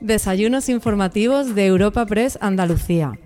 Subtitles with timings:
[0.00, 3.18] Desayunos informativos de Europa Press Andalucía.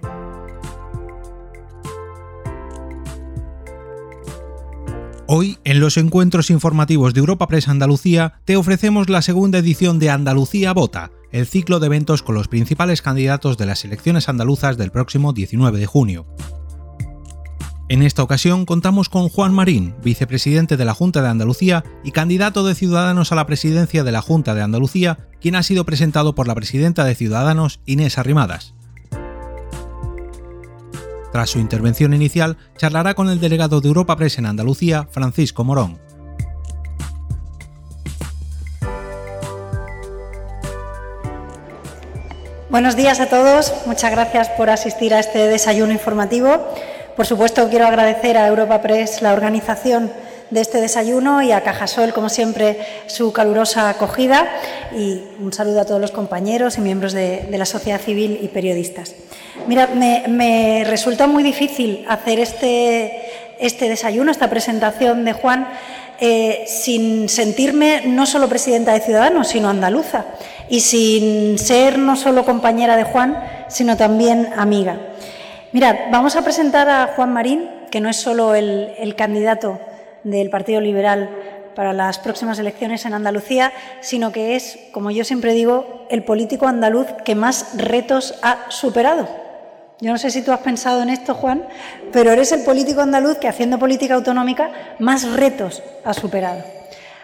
[5.26, 10.08] Hoy, en los encuentros informativos de Europa Press Andalucía, te ofrecemos la segunda edición de
[10.08, 14.90] Andalucía Vota, el ciclo de eventos con los principales candidatos de las elecciones andaluzas del
[14.90, 16.26] próximo 19 de junio.
[17.92, 22.64] En esta ocasión contamos con Juan Marín, vicepresidente de la Junta de Andalucía y candidato
[22.64, 26.48] de Ciudadanos a la presidencia de la Junta de Andalucía, quien ha sido presentado por
[26.48, 28.72] la presidenta de Ciudadanos, Inés Arrimadas.
[31.32, 35.98] Tras su intervención inicial, charlará con el delegado de Europa Press en Andalucía, Francisco Morón.
[42.70, 46.72] Buenos días a todos, muchas gracias por asistir a este desayuno informativo.
[47.16, 50.10] Por supuesto, quiero agradecer a Europa Press la organización
[50.48, 54.48] de este desayuno y a Cajasol, como siempre, su calurosa acogida
[54.96, 59.14] y un saludo a todos los compañeros y miembros de, la sociedad civil y periodistas.
[59.66, 65.68] Mira, me, resulta muy difícil hacer este, este, desayuno, esta presentación de Juan,
[66.18, 70.24] eh, sin sentirme no solo presidenta de Ciudadanos, sino andaluza,
[70.68, 74.98] y sin ser no solo compañera de Juan, sino también amiga.
[75.72, 79.80] Mirad, vamos a presentar a Juan Marín, que no es solo el, candidato
[80.22, 81.30] del Partido Liberal
[81.74, 86.66] para las próximas elecciones en Andalucía, sino que es, como yo siempre digo, el político
[86.66, 89.26] andaluz que más retos ha superado.
[89.98, 91.64] Yo no sé si tú has pensado en esto, Juan,
[92.12, 96.62] pero eres el político andaluz que haciendo política autonómica más retos ha superado.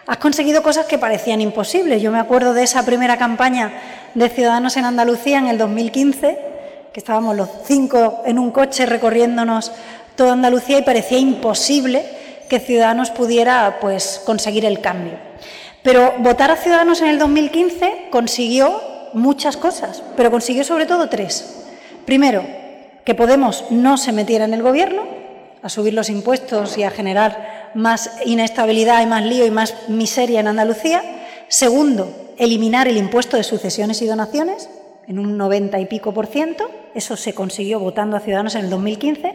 [0.07, 2.01] Has conseguido cosas que parecían imposibles.
[2.01, 3.73] Yo me acuerdo de esa primera campaña
[4.15, 6.48] de Ciudadanos en Andalucía en el 2015
[6.93, 9.71] que estábamos los cinco en un coche recorriéndonos
[10.15, 12.05] toda Andalucía y parecía imposible
[12.49, 15.13] que Ciudadanos pudiera pues, conseguir el cambio.
[15.83, 18.81] Pero votar a Ciudadanos en el 2015 consiguió
[19.13, 21.65] muchas cosas, pero consiguió sobre todo tres.
[22.05, 22.43] Primero,
[23.05, 25.03] que Podemos no se metiera en el Gobierno,
[25.61, 30.39] a subir los impuestos y a generar más inestabilidad y más lío y más miseria
[30.39, 31.01] en Andalucía.
[31.47, 34.69] Segundo, eliminar el impuesto de sucesiones y donaciones,
[35.09, 36.69] en un 90 y pico por ciento.
[36.93, 39.33] Eso se consiguió votando a Ciudadanos en el 2015.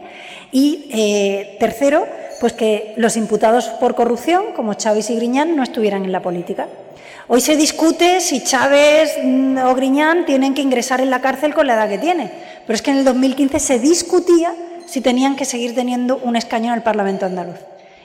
[0.51, 2.07] Y eh, tercero,
[2.39, 6.67] pues que los imputados por corrupción, como Chávez y Griñán, no estuvieran en la política.
[7.27, 11.67] Hoy se discute si Chávez mm, o Griñán tienen que ingresar en la cárcel con
[11.67, 12.31] la edad que tiene,
[12.65, 14.53] pero es que en el 2015 se discutía
[14.85, 17.57] si tenían que seguir teniendo un escaño en el Parlamento andaluz.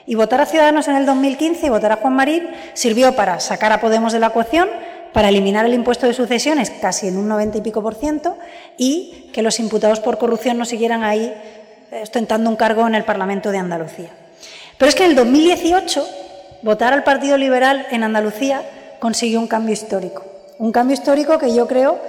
[0.07, 3.71] Y votar a Ciudadanos en el 2015 y votar a Juan Marín sirvió para sacar
[3.71, 4.67] a Podemos de la ecuación,
[5.13, 8.37] para eliminar el impuesto de sucesiones casi en un 90 y pico por ciento
[8.77, 11.33] y que los imputados por corrupción no siguieran ahí
[11.91, 14.09] eh, ostentando un cargo en el Parlamento de Andalucía.
[14.77, 16.05] Pero es que en el 2018
[16.61, 18.61] votar al Partido Liberal en Andalucía
[18.99, 20.23] consiguió un cambio histórico.
[20.57, 21.99] Un cambio histórico que yo creo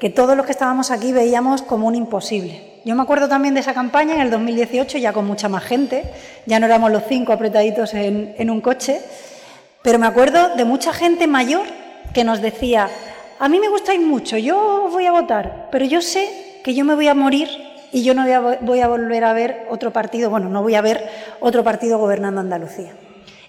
[0.00, 2.80] que todos los que estábamos aquí veíamos como un imposible.
[2.84, 6.04] Yo me acuerdo también de esa campaña en el 2018, ya con mucha más gente,
[6.46, 9.00] ya no éramos los cinco apretaditos en, en un coche,
[9.82, 11.66] pero me acuerdo de mucha gente mayor
[12.12, 12.88] que nos decía,
[13.38, 16.94] a mí me gustáis mucho, yo voy a votar, pero yo sé que yo me
[16.94, 17.48] voy a morir
[17.92, 18.24] y yo no
[18.62, 21.08] voy a, volver a ver otro partido, bueno, no voy a ver
[21.40, 22.92] otro partido gobernando Andalucía.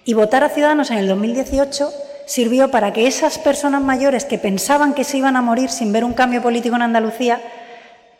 [0.05, 1.91] Y votar a Ciudadanos en el 2018
[2.25, 6.03] sirvió para que esas personas mayores que pensaban que se iban a morir sin ver
[6.03, 7.41] un cambio político en Andalucía,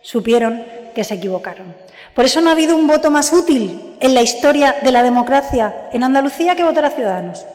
[0.01, 0.63] supieron
[0.95, 1.75] que se equivocaron.
[2.13, 5.89] Por eso no ha habido un voto más útil en la historia de la democracia
[5.91, 7.45] en Andalucía que votar a Ciudadanos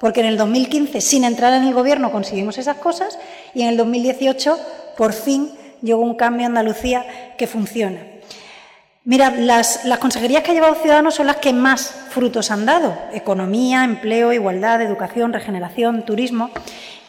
[0.00, 3.18] porque en el 2015, sin entrar en el Gobierno, conseguimos esas cosas
[3.54, 4.58] y en el 2018,
[4.96, 5.52] por fin,
[5.82, 7.04] llegó un cambio en Andalucía
[7.36, 8.00] que funciona.
[9.04, 12.96] Mira, las, consejerías que ha llevado Ciudadanos son las que más frutos han dado.
[13.12, 16.50] Economía, empleo, igualdad, educación, regeneración, turismo.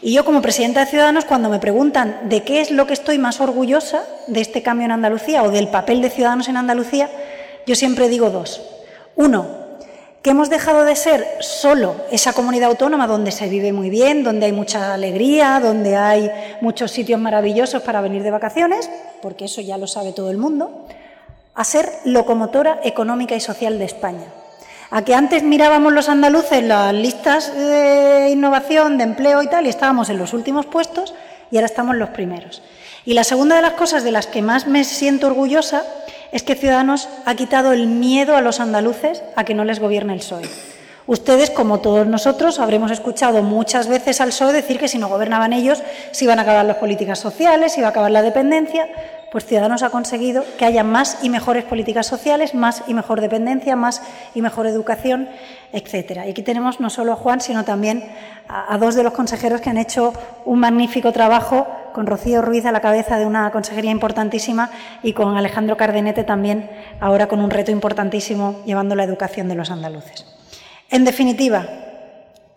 [0.01, 3.17] Y yo como presidenta de Ciudadanos, cuando me preguntan de qué es lo que estoy
[3.19, 7.09] más orgullosa de este cambio en Andalucía o del papel de Ciudadanos en Andalucía,
[7.67, 8.61] yo siempre digo dos.
[9.15, 9.60] Uno,
[10.21, 14.45] que hemos dejado de ser solo esa comunidad autónoma donde se vive muy bien, donde
[14.45, 16.29] hay mucha alegría, donde hay
[16.61, 18.89] muchos sitios maravillosos para venir de vacaciones,
[19.21, 20.85] porque eso ya lo sabe todo el mundo,
[21.55, 24.25] a ser locomotora económica y social de España.
[24.91, 29.69] A que antes mirábamos los andaluces las listas de innovación, de empleo y tal, y
[29.69, 31.15] estábamos en los últimos puestos
[31.49, 32.61] y ahora estamos los primeros.
[33.05, 35.83] Y la segunda de las cosas de las que más me siento orgullosa
[36.31, 40.13] es que Ciudadanos ha quitado el miedo a los andaluces a que no les gobierne
[40.13, 40.49] el PSOE.
[41.07, 45.51] Ustedes, como todos nosotros, habremos escuchado muchas veces al PSOE decir que si no gobernaban
[45.51, 45.81] ellos,
[46.11, 48.87] se iban a acabar las políticas sociales, se iba a acabar la dependencia.
[49.31, 53.75] Pues Ciudadanos ha conseguido que haya más y mejores políticas sociales, más y mejor dependencia,
[53.75, 54.01] más
[54.35, 55.29] y mejor educación,
[55.71, 56.27] etcétera.
[56.27, 58.03] Y aquí tenemos no solo a Juan, sino también
[58.47, 60.13] a, a dos de los consejeros que han hecho
[60.45, 64.69] un magnífico trabajo con Rocío Ruiz a la cabeza de una consejería importantísima
[65.01, 66.69] y con Alejandro Cardenete también,
[66.99, 70.40] ahora con un reto importantísimo llevando la educación de los andaluces.
[70.91, 71.65] En definitiva,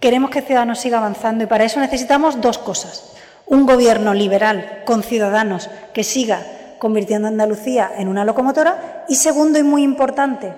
[0.01, 3.15] queremos que Ciudadanos siga avanzando y para eso necesitamos dos cosas.
[3.47, 6.43] Un gobierno liberal con ciudadanos que siga
[6.79, 10.53] convirtiendo a Andalucía en una locomotora y segundo y muy importante,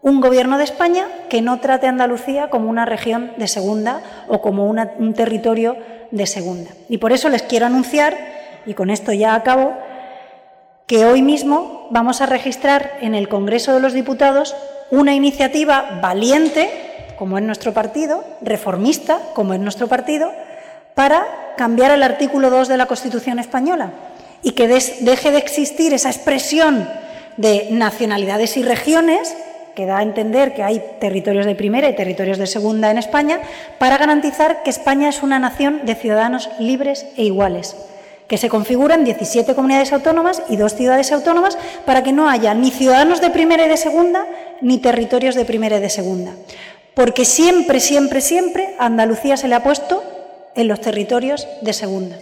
[0.00, 4.40] un gobierno de España que no trate a Andalucía como una región de segunda o
[4.40, 5.76] como un territorio
[6.12, 6.70] de segunda.
[6.88, 8.16] Y por eso les quiero anunciar,
[8.64, 9.74] y con esto ya acabo,
[10.86, 14.54] que hoy mismo vamos a registrar en el Congreso de los Diputados
[14.90, 16.87] una iniciativa valiente,
[17.18, 20.32] como es nuestro partido, reformista, como es nuestro partido,
[20.94, 21.26] para
[21.56, 23.92] cambiar el artículo 2 de la Constitución española
[24.42, 26.88] y que deje de existir esa expresión
[27.36, 29.36] de nacionalidades y regiones
[29.74, 33.38] que da a entender que hay territorios de primera y territorios de segunda en España,
[33.78, 37.76] para garantizar que España es una nación de ciudadanos libres e iguales,
[38.26, 41.56] que se configuran 17 comunidades autónomas y dos ciudades autónomas
[41.86, 44.26] para que no haya ni ciudadanos de primera y de segunda,
[44.60, 46.32] ni territorios de primera y de segunda.
[46.98, 50.02] Porque siempre, siempre, siempre Andalucía se le ha puesto
[50.56, 52.16] en los territorios de segunda.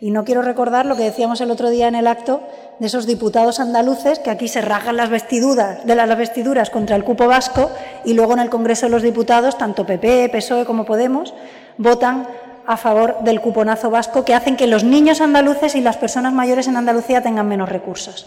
[0.00, 2.40] Y no quiero recordar lo que decíamos el otro día en el acto
[2.80, 7.04] de esos diputados andaluces que aquí se rajan las vestiduras, de las vestiduras contra el
[7.04, 7.70] cupo vasco
[8.04, 11.32] y luego en el Congreso de los Diputados, tanto PP, PSOE como Podemos,
[11.76, 12.26] votan
[12.66, 16.66] a favor del cuponazo vasco que hacen que los niños andaluces y las personas mayores
[16.66, 18.26] en Andalucía tengan menos recursos.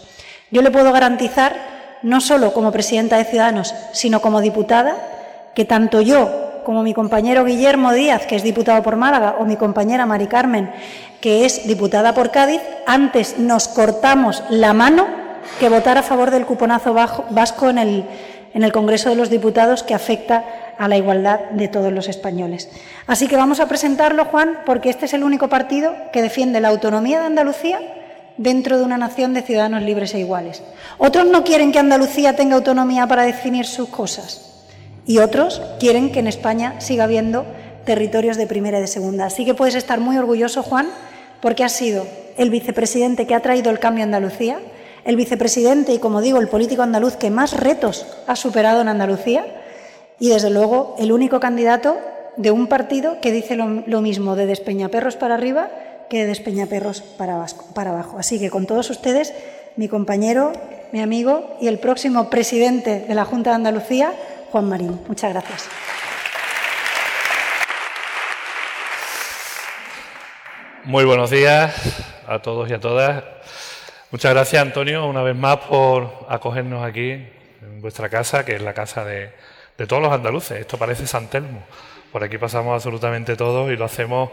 [0.50, 4.96] Yo le puedo garantizar, no solo como presidenta de Ciudadanos, sino como diputada,
[5.54, 9.56] que tanto yo como mi compañero Guillermo Díaz, que es diputado por Málaga, o mi
[9.56, 10.70] compañera Mari Carmen,
[11.20, 15.06] que es diputada por Cádiz, antes nos cortamos la mano
[15.58, 18.04] que votar a favor del cuponazo vasco en el,
[18.54, 20.44] en el Congreso de los Diputados que afecta
[20.78, 22.70] a la igualdad de todos los españoles.
[23.06, 26.68] Así que vamos a presentarlo, Juan, porque este es el único partido que defiende la
[26.68, 27.80] autonomía de Andalucía
[28.36, 30.62] dentro de una nación de ciudadanos libres e iguales.
[30.98, 34.51] Otros no quieren que Andalucía tenga autonomía para definir sus cosas
[35.06, 37.44] y otros quieren que en España siga habiendo
[37.84, 39.26] territorios de primera y de segunda.
[39.26, 40.88] Así que puedes estar muy orgulloso, Juan,
[41.40, 42.06] porque has sido
[42.36, 44.60] el vicepresidente que ha traído el cambio a Andalucía,
[45.04, 49.44] el vicepresidente y, como digo, el político andaluz que más retos ha superado en Andalucía
[50.20, 51.96] y, desde luego, el único candidato
[52.36, 55.68] de un partido que dice lo, mismo de Despeñaperros para arriba
[56.08, 57.44] que de Despeñaperros para,
[57.74, 58.18] para abajo.
[58.18, 59.34] Así que con todos ustedes,
[59.76, 60.52] mi compañero,
[60.92, 64.12] mi amigo y el próximo presidente de la Junta de Andalucía,
[64.52, 65.00] Juan Marín.
[65.08, 65.66] Muchas gracias.
[70.84, 71.74] Muy buenos días
[72.28, 73.24] a todos y a todas.
[74.10, 78.74] Muchas gracias, Antonio, una vez más por acogernos aquí en vuestra casa, que es la
[78.74, 79.32] casa de,
[79.88, 80.60] todos los andaluces.
[80.60, 81.62] Esto parece San Telmo.
[82.12, 84.32] Por aquí pasamos absolutamente todos y lo hacemos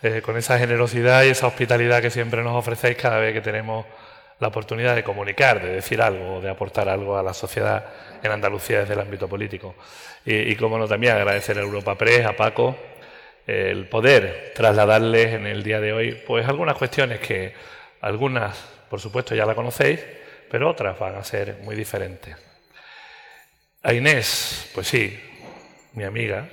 [0.00, 3.84] eh, con esa generosidad y esa hospitalidad que siempre nos ofrecéis cada vez que tenemos
[4.38, 7.86] la oportunidad de comunicar, de decir algo, de aportar algo a la sociedad
[8.22, 9.74] en Andalucía desde el ámbito político.
[10.24, 12.76] Y, como no, también agradecer a Europa Press, a Paco,
[13.46, 17.54] el poder trasladarles en el día de hoy, pues algunas cuestiones que
[18.00, 18.58] algunas,
[18.90, 20.04] por supuesto, ya la conocéis,
[20.50, 22.36] pero otras van a ser muy diferentes.
[23.82, 25.18] A Inés, pues sí,
[25.92, 26.48] mi amiga,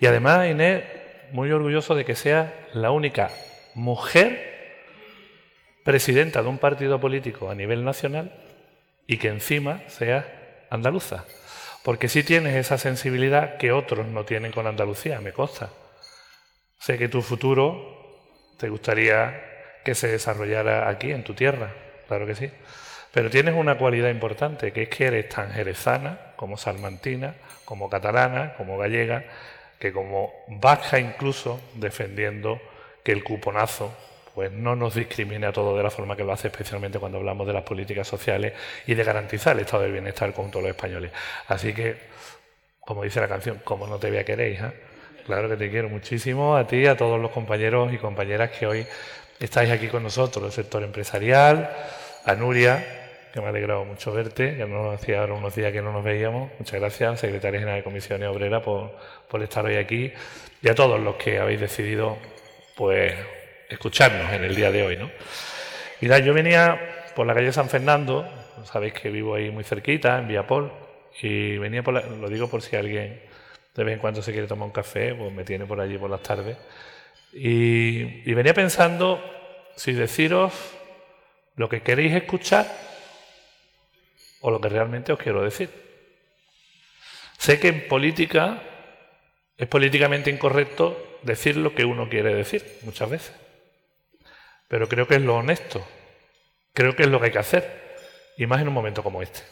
[0.00, 0.82] y además Inés,
[1.30, 3.30] muy orgulloso de que sea la única
[3.74, 4.51] mujer
[5.84, 8.32] presidenta de un partido político a nivel nacional
[9.06, 11.24] y que encima sea andaluza.
[11.82, 15.70] Porque sí tienes esa sensibilidad que otros no tienen con Andalucía, me consta.
[16.78, 18.20] Sé que tu futuro
[18.58, 19.42] te gustaría
[19.84, 21.72] que se desarrollara aquí, en tu tierra,
[22.06, 22.50] claro que sí.
[23.12, 27.34] Pero tienes una cualidad importante, que es que eres tan jerezana como salmantina,
[27.64, 29.24] como catalana, como gallega,
[29.78, 32.60] que como vasca incluso defendiendo
[33.04, 33.92] que el cuponazo
[34.34, 37.46] pues no nos discrimine a todos de la forma que lo hace, especialmente cuando hablamos
[37.46, 38.54] de las políticas sociales
[38.86, 41.12] y de garantizar el estado del bienestar con todos los españoles.
[41.48, 41.96] Así que,
[42.80, 44.72] como dice la canción, como no te voy a querer, hija?
[45.26, 48.86] Claro que te quiero muchísimo, a ti, a todos los compañeros y compañeras que hoy
[49.38, 51.70] estáis aquí con nosotros, el sector empresarial,
[52.24, 55.80] a Nuria, que me ha alegrado mucho verte, que no hacía ahora unos días que
[55.80, 56.50] no nos veíamos.
[56.58, 58.96] Muchas gracias, secretaria general de Comisiones Obreras, por,
[59.28, 60.12] por estar hoy aquí
[60.60, 62.18] y a todos los que habéis decidido,
[62.76, 63.14] pues,
[63.72, 64.96] escucharnos en el día de hoy.
[64.96, 65.10] ¿no?
[66.00, 68.28] Mirad, yo venía por la calle San Fernando,
[68.64, 70.72] sabéis que vivo ahí muy cerquita, en Viapol,
[71.20, 73.20] y venía por lo digo por si alguien
[73.74, 76.10] de vez en cuando se quiere tomar un café, pues me tiene por allí por
[76.10, 76.56] las tardes.
[77.32, 79.22] Y, y venía pensando
[79.76, 80.52] si deciros
[81.56, 82.66] lo que queréis escuchar
[84.40, 85.70] o lo que realmente os quiero decir.
[87.38, 88.62] Sé que en política
[89.56, 93.41] es políticamente incorrecto decir lo que uno quiere decir muchas veces.
[94.72, 95.86] Pero creo que es lo honesto,
[96.72, 97.94] creo que es lo que hay que hacer,
[98.38, 99.42] y más en un momento como este.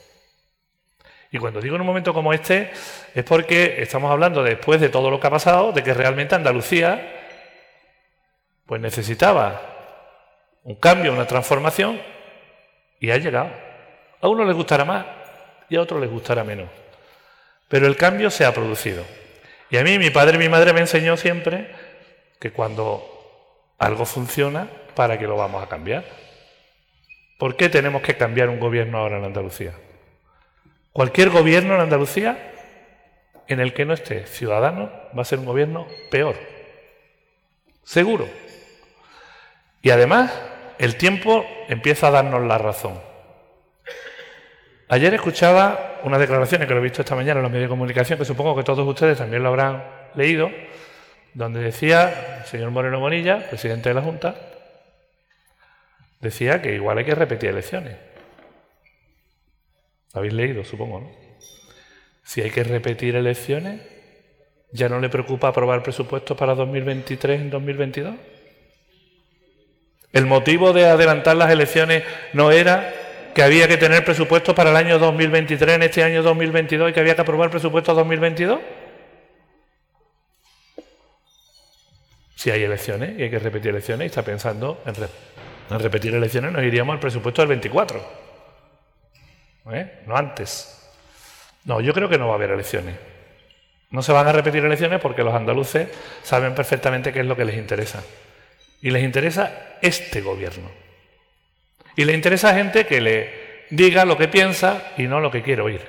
[1.31, 2.71] Y cuando digo en un momento como este,
[3.15, 7.21] es porque estamos hablando después de todo lo que ha pasado, de que realmente Andalucía
[8.65, 9.61] pues necesitaba
[10.63, 12.01] un cambio, una transformación,
[12.99, 13.51] y ha llegado.
[14.23, 15.05] A uno le gustará más
[15.69, 16.71] y a otro le gustará menos.
[17.69, 19.05] Pero el cambio se ha producido.
[19.69, 21.71] Y a mí mi padre y mi madre me enseñó siempre
[22.39, 24.69] que cuando algo funciona,
[25.01, 26.05] ¿para qué lo vamos a cambiar?
[27.39, 29.73] ¿Por qué tenemos que cambiar un gobierno ahora en Andalucía?
[30.93, 32.53] Cualquier gobierno en Andalucía
[33.49, 36.37] en el que no esté ciudadano va a ser un gobierno peor.
[37.83, 38.29] Seguro.
[39.81, 40.39] Y además,
[40.79, 43.01] el tiempo empieza a darnos la razón.
[44.91, 48.19] Ayer escuchaba unas declaraciones que lo he visto esta mañana en los medios de comunicación,
[48.19, 49.83] que supongo que todos ustedes también lo habrán
[50.15, 50.51] leído,
[51.33, 54.50] donde decía el señor Moreno Bonilla, presidente de la Junta,
[56.21, 57.97] decía que igual hay que repetir elecciones.
[60.13, 61.11] Lo habéis leído, supongo, ¿no?
[62.23, 63.81] Si hay que repetir elecciones,
[64.73, 68.15] ¿ya no le preocupa aprobar presupuestos para 2023 en 2022?
[70.13, 72.95] El motivo de adelantar las elecciones no era
[73.35, 77.01] que había que tener presupuestos para el año 2023 en este año 2022 y que
[77.01, 78.61] había que aprobar presupuestos 2022.
[82.35, 84.95] Si hay elecciones y hay que repetir elecciones y está pensando en,
[85.79, 88.03] repetir elecciones, nos iríamos al presupuesto del 24.
[89.73, 90.01] ¿Eh?
[90.07, 90.77] No antes.
[91.65, 92.97] No, yo creo que no va a haber elecciones.
[93.91, 95.89] No se van a repetir elecciones porque los andaluces
[96.23, 98.03] saben perfectamente qué es lo que les interesa.
[98.83, 100.71] Y les interesa este gobierno.
[101.97, 105.63] Y le interesa gente que le diga lo que piensa y no lo que quiere
[105.63, 105.83] oír.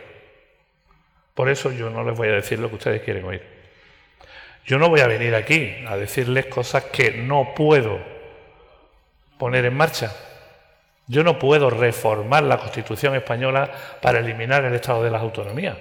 [1.33, 3.41] Por eso yo no les voy a decir lo que ustedes quieren oír.
[4.65, 7.99] Yo no voy a venir aquí a decirles cosas que no puedo
[9.41, 10.15] poner en marcha.
[11.07, 15.79] Yo no puedo reformar la Constitución española para eliminar el estado de las autonomías.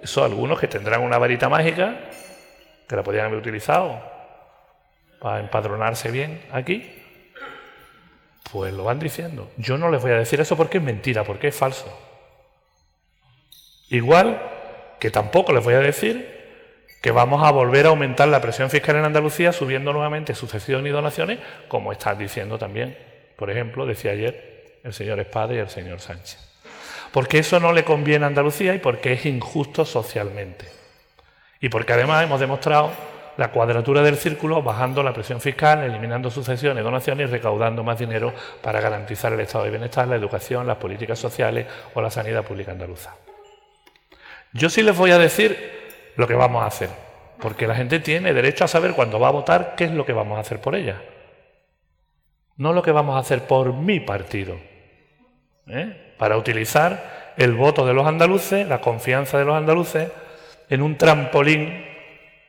[0.00, 1.96] Eso algunos que tendrán una varita mágica,
[2.86, 4.00] que la podrían haber utilizado
[5.18, 6.94] para empadronarse bien aquí,
[8.52, 9.50] pues lo van diciendo.
[9.56, 11.88] Yo no les voy a decir eso porque es mentira, porque es falso.
[13.88, 14.40] Igual
[15.00, 16.39] que tampoco les voy a decir
[17.00, 20.90] que vamos a volver a aumentar la presión fiscal en Andalucía subiendo nuevamente sucesión y
[20.90, 21.38] donaciones,
[21.68, 22.96] como están diciendo también,
[23.36, 26.38] por ejemplo, decía ayer el señor Espada y el señor Sánchez.
[27.10, 30.66] Porque eso no le conviene a Andalucía y porque es injusto socialmente.
[31.60, 32.90] Y porque además hemos demostrado
[33.36, 38.34] la cuadratura del círculo bajando la presión fiscal, eliminando sucesiones, donaciones y recaudando más dinero
[38.62, 42.72] para garantizar el estado de bienestar, la educación, las políticas sociales o la sanidad pública
[42.72, 43.14] andaluza.
[44.52, 45.79] Yo sí les voy a decir
[46.20, 46.90] lo que vamos a hacer,
[47.40, 50.12] porque la gente tiene derecho a saber cuando va a votar qué es lo que
[50.12, 51.02] vamos a hacer por ella.
[52.56, 54.56] No lo que vamos a hacer por mi partido.
[55.66, 56.14] ¿eh?
[56.18, 60.10] Para utilizar el voto de los andaluces, la confianza de los andaluces,
[60.68, 61.86] en un trampolín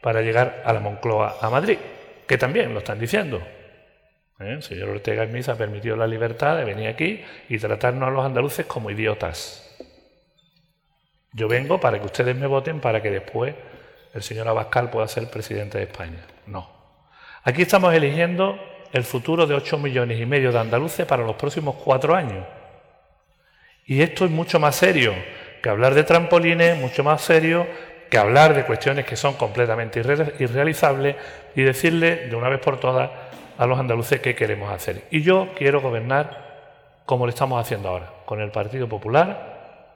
[0.01, 1.77] para llegar a la Moncloa, a Madrid,
[2.27, 3.41] que también lo están diciendo.
[4.37, 4.53] ¿Eh?
[4.55, 8.25] El señor Ortega Smith ha permitido la libertad de venir aquí y tratarnos a los
[8.25, 9.70] andaluces como idiotas.
[11.33, 13.55] Yo vengo para que ustedes me voten para que después
[14.13, 16.19] el señor Abascal pueda ser presidente de España.
[16.45, 16.69] No.
[17.43, 18.59] Aquí estamos eligiendo
[18.91, 22.45] el futuro de 8 millones y medio de andaluces para los próximos cuatro años.
[23.85, 25.13] Y esto es mucho más serio
[25.63, 27.65] que hablar de trampolines, mucho más serio
[28.09, 30.01] que hablar de cuestiones que son completamente
[30.39, 31.15] irrealizables
[31.55, 33.09] y decirle de una vez por todas
[33.57, 35.03] a los andaluces qué queremos hacer.
[35.11, 36.51] Y yo quiero gobernar
[37.05, 39.50] como lo estamos haciendo ahora, con el Partido Popular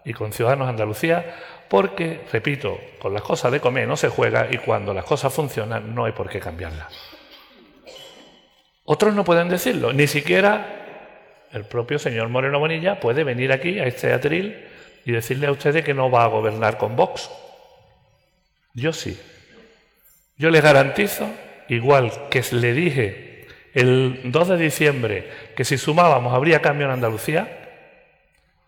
[0.06, 1.36] y con Ciudadanos Andalucía,
[1.68, 5.94] porque, repito, con las cosas de comer no se juega y cuando las cosas funcionan
[5.96, 6.94] no hay por qué cambiarlas.
[8.84, 13.86] Otros no pueden decirlo, ni siquiera el propio señor Moreno Bonilla puede venir aquí a
[13.86, 14.64] este atril
[15.06, 17.30] y decirle a ustedes que no va a gobernar con Vox
[18.76, 19.18] yo sí.
[20.38, 21.28] Yo les garantizo,
[21.70, 27.62] igual que le dije el 2 de diciembre, que si sumábamos habría cambio en Andalucía,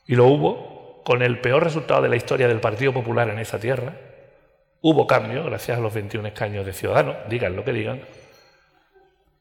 [0.07, 0.76] y lo hubo,
[1.07, 3.93] con el peor resultado de la historia del Partido Popular en esa tierra,
[4.81, 8.01] hubo cambio gracias a los 21 escaños de Ciudadanos, digan lo que digan,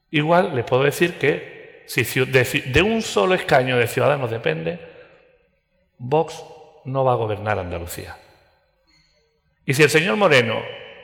[0.09, 4.79] igual les puedo decir que si de un solo escaño de Ciudadanos depende,
[5.97, 6.41] Vox
[6.85, 8.15] no va a gobernar Andalucía.
[9.65, 10.61] Y si el señor Moreno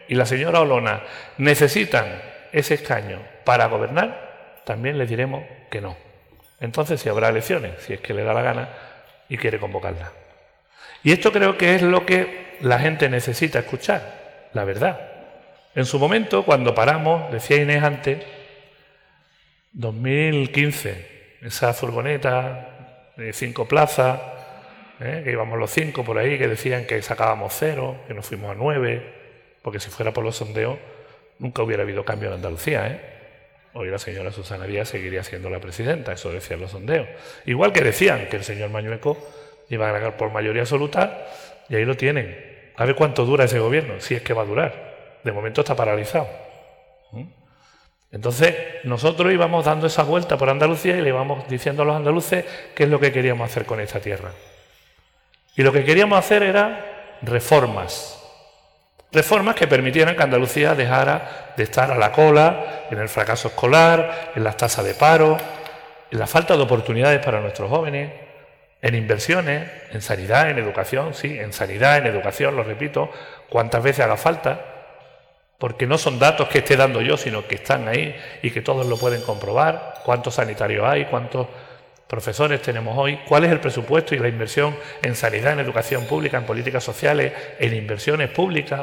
[0.07, 1.03] y la señora Olona
[1.39, 2.05] necesitan
[2.53, 5.97] ese escaño para gobernar, también les diremos que no.
[6.61, 8.69] Entonces si habrá elecciones, si es que le da la gana
[9.27, 10.22] y quiere convocarlas.
[11.03, 14.99] Y esto creo que es lo que la gente necesita escuchar, la verdad.
[15.75, 18.23] En su momento, cuando paramos, decía Inés antes,
[19.73, 24.19] 2015, esa furgoneta de cinco plazas,
[24.99, 25.21] ¿eh?
[25.23, 28.55] que íbamos los cinco por ahí, que decían que sacábamos cero, que nos fuimos a
[28.55, 29.13] nueve,
[29.61, 30.77] porque si fuera por los sondeos
[31.39, 32.87] nunca hubiera habido cambio en Andalucía.
[32.87, 33.01] ¿eh?
[33.73, 37.07] Hoy la señora Susana Díaz seguiría siendo la presidenta, eso decían los sondeos.
[37.45, 39.17] Igual que decían que el señor Mañueco
[39.69, 41.25] iba a ganar por mayoría absoluta,
[41.69, 42.71] y ahí lo tienen.
[42.75, 45.19] A ver cuánto dura ese gobierno, si es que va a durar.
[45.23, 46.27] De momento está paralizado.
[47.11, 47.23] ¿Mm?
[48.11, 52.45] Entonces, nosotros íbamos dando esa vuelta por Andalucía y le íbamos diciendo a los andaluces
[52.75, 54.31] qué es lo que queríamos hacer con esta tierra.
[55.55, 58.19] Y lo que queríamos hacer era reformas.
[59.11, 64.31] Reformas que permitieran que Andalucía dejara de estar a la cola en el fracaso escolar,
[64.35, 65.37] en las tasas de paro,
[66.11, 68.11] en la falta de oportunidades para nuestros jóvenes,
[68.83, 73.09] en inversiones, en sanidad, en educación, sí, en sanidad, en educación, lo repito,
[73.49, 74.59] cuantas veces haga falta,
[75.57, 78.85] porque no son datos que esté dando yo, sino que están ahí y que todos
[78.85, 81.47] lo pueden comprobar, cuántos sanitarios hay, cuántos
[82.09, 86.37] profesores tenemos hoy, cuál es el presupuesto y la inversión en sanidad, en educación pública,
[86.37, 88.81] en políticas sociales, en inversiones públicas.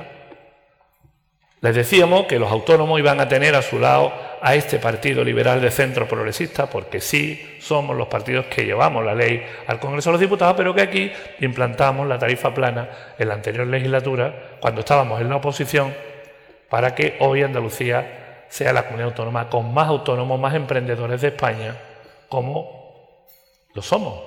[1.60, 5.60] Les decíamos que los autónomos iban a tener a su lado a este Partido Liberal
[5.60, 10.12] de Centro Progresista, porque sí somos los partidos que llevamos la ley al Congreso de
[10.12, 15.20] los Diputados, pero que aquí implantamos la tarifa plana en la anterior legislatura, cuando estábamos
[15.20, 15.94] en la oposición
[16.68, 21.76] para que hoy Andalucía sea la comunidad autónoma con más autónomos, más emprendedores de España,
[22.28, 23.26] como
[23.74, 24.20] lo somos.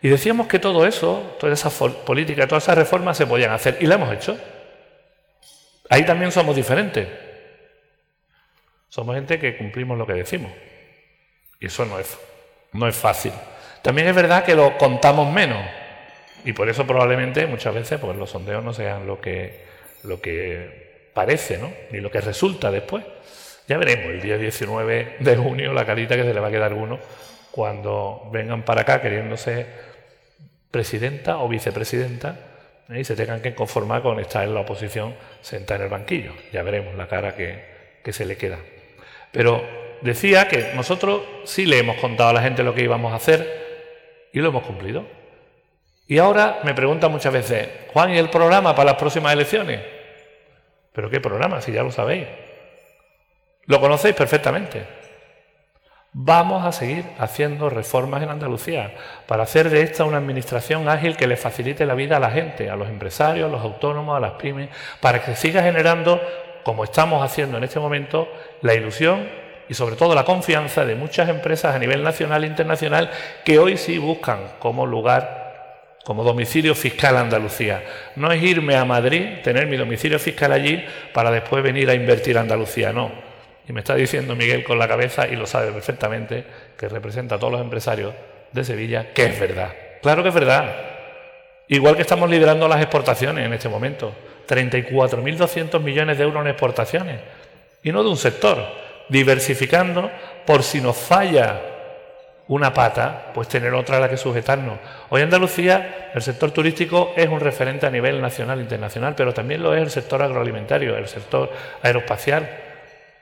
[0.00, 3.86] Y decíamos que todo eso, toda esa política, todas esas reformas se podían hacer y
[3.86, 4.36] la hemos hecho.
[5.88, 7.06] Ahí también somos diferentes.
[8.92, 10.52] Somos gente que cumplimos lo que decimos.
[11.58, 12.18] Y eso no es,
[12.74, 13.32] no es fácil.
[13.80, 15.64] También es verdad que lo contamos menos.
[16.44, 19.64] Y por eso probablemente muchas veces pues, los sondeos no sean lo que,
[20.02, 21.72] lo que parece, ¿no?
[21.90, 23.02] Ni lo que resulta después.
[23.66, 26.72] Ya veremos el día 19 de junio la carita que se le va a quedar
[26.72, 26.98] a uno
[27.50, 29.64] cuando vengan para acá queriéndose
[30.70, 32.36] presidenta o vicepresidenta
[32.90, 33.00] ¿eh?
[33.00, 36.32] y se tengan que conformar con estar en la oposición sentada en el banquillo.
[36.52, 37.64] Ya veremos la cara que,
[38.04, 38.58] que se le queda.
[39.32, 39.64] Pero
[40.02, 44.28] decía que nosotros sí le hemos contado a la gente lo que íbamos a hacer
[44.32, 45.04] y lo hemos cumplido.
[46.06, 49.80] Y ahora me preguntan muchas veces, Juan, ¿y el programa para las próximas elecciones?
[50.92, 51.60] ¿Pero qué programa?
[51.60, 52.26] Si ya lo sabéis.
[53.66, 55.02] Lo conocéis perfectamente.
[56.14, 58.92] Vamos a seguir haciendo reformas en Andalucía
[59.26, 62.68] para hacer de esta una administración ágil que le facilite la vida a la gente,
[62.68, 64.68] a los empresarios, a los autónomos, a las pymes,
[65.00, 66.20] para que siga generando,
[66.64, 68.28] como estamos haciendo en este momento,
[68.62, 69.28] la ilusión
[69.68, 73.10] y sobre todo la confianza de muchas empresas a nivel nacional e internacional
[73.44, 75.42] que hoy sí buscan como lugar
[76.04, 77.82] como domicilio fiscal Andalucía.
[78.16, 82.38] No es irme a Madrid, tener mi domicilio fiscal allí para después venir a invertir
[82.38, 83.12] a Andalucía, no.
[83.68, 86.44] Y me está diciendo Miguel con la cabeza, y lo sabe perfectamente,
[86.76, 88.12] que representa a todos los empresarios
[88.50, 89.72] de Sevilla, que es verdad.
[90.02, 90.74] Claro que es verdad.
[91.68, 94.12] Igual que estamos liderando las exportaciones en este momento.
[94.48, 97.20] 34.200 millones de euros en exportaciones.
[97.82, 98.58] Y no de un sector.
[99.08, 100.10] Diversificando
[100.46, 101.60] por si nos falla
[102.48, 104.78] una pata, pues tener otra a la que sujetarnos.
[105.10, 109.62] Hoy Andalucía el sector turístico es un referente a nivel nacional e internacional, pero también
[109.62, 111.50] lo es el sector agroalimentario, el sector
[111.82, 112.48] aeroespacial,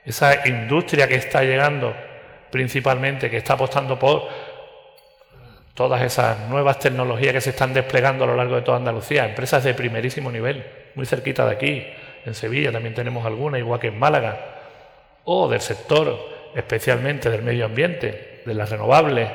[0.05, 1.95] esa industria que está llegando
[2.51, 4.29] principalmente, que está apostando por
[5.75, 9.63] todas esas nuevas tecnologías que se están desplegando a lo largo de toda Andalucía, empresas
[9.63, 11.87] de primerísimo nivel, muy cerquita de aquí,
[12.25, 14.39] en Sevilla también tenemos algunas, igual que en Málaga,
[15.25, 16.19] o del sector
[16.55, 19.31] especialmente del medio ambiente, de las renovables,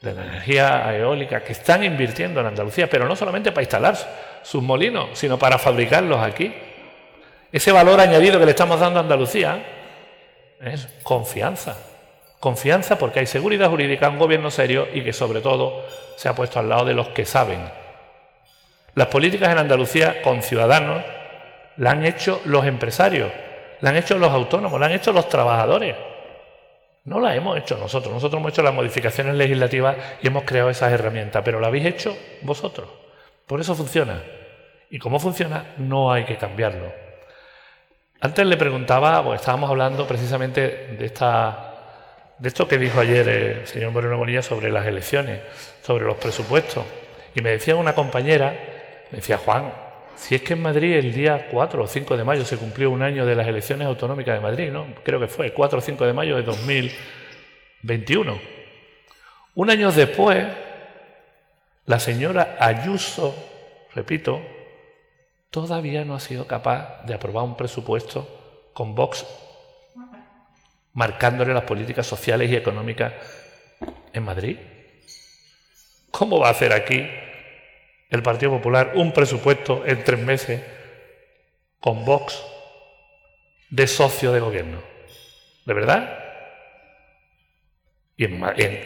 [0.00, 3.96] de la energía eólica, que están invirtiendo en Andalucía, pero no solamente para instalar
[4.42, 6.54] sus molinos, sino para fabricarlos aquí.
[7.50, 9.64] Ese valor añadido que le estamos dando a Andalucía
[10.60, 11.76] es confianza.
[12.38, 16.58] Confianza porque hay seguridad jurídica, un gobierno serio y que sobre todo se ha puesto
[16.58, 17.60] al lado de los que saben.
[18.94, 21.02] Las políticas en Andalucía con ciudadanos
[21.76, 23.30] la han hecho los empresarios,
[23.80, 25.96] la han hecho los autónomos, la han hecho los trabajadores.
[27.04, 30.92] No la hemos hecho nosotros, nosotros hemos hecho las modificaciones legislativas y hemos creado esas
[30.92, 32.88] herramientas, pero la habéis hecho vosotros.
[33.46, 34.22] Por eso funciona.
[34.90, 36.92] Y como funciona, no hay que cambiarlo.
[38.20, 41.74] Antes le preguntaba, pues estábamos hablando precisamente de esta
[42.38, 45.40] de esto que dijo ayer el señor Moreno Bonilla sobre las elecciones,
[45.82, 46.84] sobre los presupuestos.
[47.34, 48.50] Y me decía una compañera,
[49.10, 49.72] me decía, Juan,
[50.16, 53.02] si es que en Madrid el día 4 o 5 de mayo se cumplió un
[53.02, 54.86] año de las elecciones autonómicas de Madrid, ¿no?
[55.02, 58.38] Creo que fue 4 o 5 de mayo de 2021.
[59.54, 60.46] Un año después,
[61.86, 63.34] la señora Ayuso,
[63.94, 64.40] repito,
[65.50, 69.26] todavía no ha sido capaz de aprobar un presupuesto con Vox
[70.94, 73.12] marcándole las políticas sociales y económicas
[74.12, 74.58] en Madrid.
[76.10, 77.06] ¿Cómo va a hacer aquí
[78.14, 80.60] el Partido Popular un presupuesto en tres meses
[81.80, 82.42] con Vox
[83.70, 84.78] de socio de gobierno?
[85.64, 86.18] ¿De verdad?
[88.16, 88.40] Y en,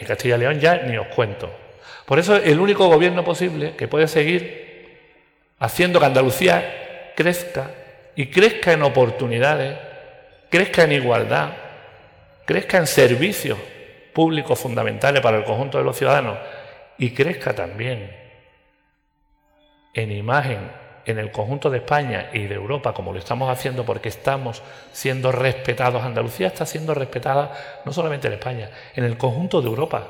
[0.06, 1.50] Castilla y León ya ni os cuento.
[2.06, 4.68] Por eso el único gobierno posible que puede seguir
[5.58, 7.70] haciendo que Andalucía crezca
[8.16, 9.78] y crezca en oportunidades,
[10.48, 11.50] crezca en igualdad,
[12.46, 13.58] crezca en servicios
[14.14, 16.38] públicos fundamentales para el conjunto de los ciudadanos
[16.96, 18.27] y crezca también
[19.94, 20.70] en imagen
[21.08, 25.32] en el conjunto de España y de Europa, como lo estamos haciendo porque estamos siendo
[25.32, 26.02] respetados.
[26.02, 30.06] Andalucía está siendo respetada no solamente en España, en el conjunto de Europa.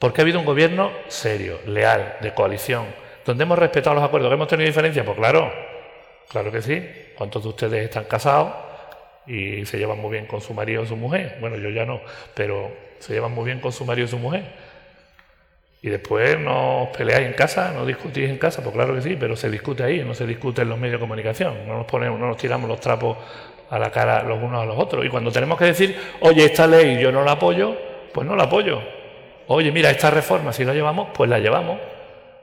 [0.00, 2.84] Porque ha habido un gobierno serio, leal, de coalición,
[3.24, 4.28] donde hemos respetado los acuerdos.
[4.28, 5.06] ¿Que hemos tenido diferencias?
[5.06, 5.52] Pues claro,
[6.28, 6.84] claro que sí.
[7.16, 8.52] ¿Cuántos de ustedes están casados
[9.24, 11.38] y se llevan muy bien con su marido o su mujer?
[11.40, 12.00] Bueno, yo ya no,
[12.34, 14.65] pero se llevan muy bien con su marido y su mujer.
[15.82, 19.36] Y después no peleáis en casa, no discutís en casa, pues claro que sí, pero
[19.36, 21.66] se discute ahí, no se discute en los medios de comunicación.
[21.66, 23.18] No nos ponemos, no nos tiramos los trapos
[23.70, 25.04] a la cara los unos a los otros.
[25.04, 27.76] Y cuando tenemos que decir, oye, esta ley yo no la apoyo,
[28.12, 28.80] pues no la apoyo.
[29.48, 31.78] Oye, mira, esta reforma, si la llevamos, pues la llevamos,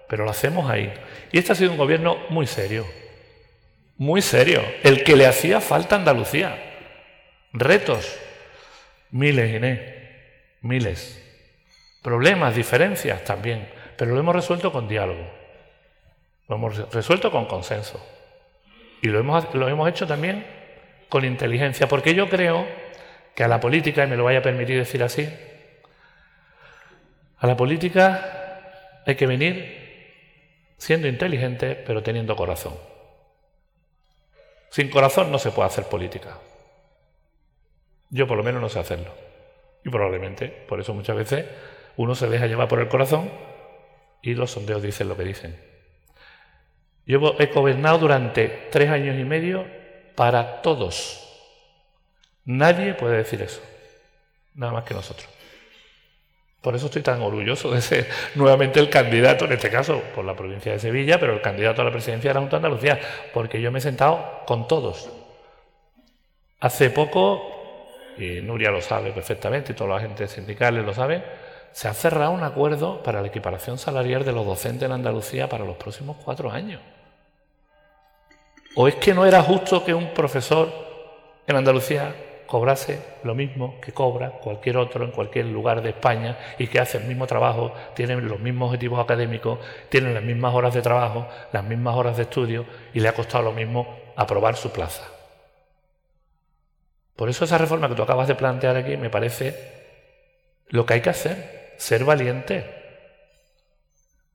[0.08, 0.94] pero la hacemos ahí.
[1.32, 2.86] Y este ha sido un gobierno muy serio,
[3.98, 6.56] muy serio, el que le hacía falta a Andalucía.
[7.52, 8.18] Retos,
[9.12, 9.80] miles, Inés,
[10.62, 11.23] miles.
[12.04, 15.26] Problemas, diferencias también, pero lo hemos resuelto con diálogo,
[16.50, 18.06] lo hemos resuelto con consenso
[19.02, 20.46] y lo hemos, lo hemos hecho también
[21.08, 22.68] con inteligencia, porque yo creo
[23.34, 25.34] que a la política, y me lo vaya a permitir decir así,
[27.38, 29.84] a la política hay que venir
[30.78, 32.74] siendo inteligente, pero teniendo corazón.
[34.70, 36.38] Sin corazón no se puede hacer política.
[38.10, 39.14] Yo por lo menos no sé hacerlo.
[39.86, 41.46] Y probablemente, por eso muchas veces
[41.98, 43.30] uno se deja llevar por el corazón
[44.22, 45.56] y los sondeos dicen lo que dicen.
[47.06, 49.66] Yo he gobernado durante tres años y medio
[50.16, 51.20] para todos.
[52.46, 53.62] Nadie puede decir eso,
[54.56, 55.28] nada más que nosotros.
[56.62, 60.34] Por eso estoy tan orgulloso de ser nuevamente el candidato, en este caso por la
[60.34, 63.00] provincia de Sevilla, pero el candidato a la presidencia de la Junta de Andalucía,
[63.34, 65.10] porque yo me he sentado con todos.
[66.62, 71.22] Hace poco, y Nuria lo sabe perfectamente, y todos los agentes sindicales lo saben,
[71.74, 75.66] se ha cerrado un acuerdo para la equiparación salarial de los docentes en Andalucía para
[75.66, 76.80] los próximos cuatro años.
[78.76, 80.72] ¿O es que no era justo que un profesor
[81.48, 86.68] en Andalucía cobrase lo mismo que cobra cualquier otro en cualquier lugar de España y
[86.68, 89.58] que hace el mismo trabajo, tiene los mismos objetivos académicos,
[89.90, 93.46] tiene las mismas horas de trabajo, las mismas horas de estudio y le ha costado
[93.46, 95.04] lo mismo aprobar su plaza?
[97.16, 99.72] Por eso esa reforma que tú acabas de plantear aquí me parece
[100.68, 102.64] lo que hay que hacer ser valiente.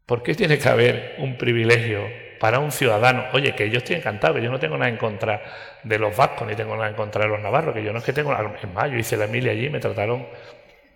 [0.07, 2.01] ¿Por qué tiene que haber un privilegio
[2.41, 3.27] para un ciudadano?
[3.33, 5.43] Oye, que yo estoy encantado, que yo no tengo nada en contra
[5.83, 8.05] de los vascos, ni tengo nada en contra de los navarros, que yo no es
[8.05, 8.33] que tengo...
[8.33, 10.27] Es más, yo hice la Emilia allí me trataron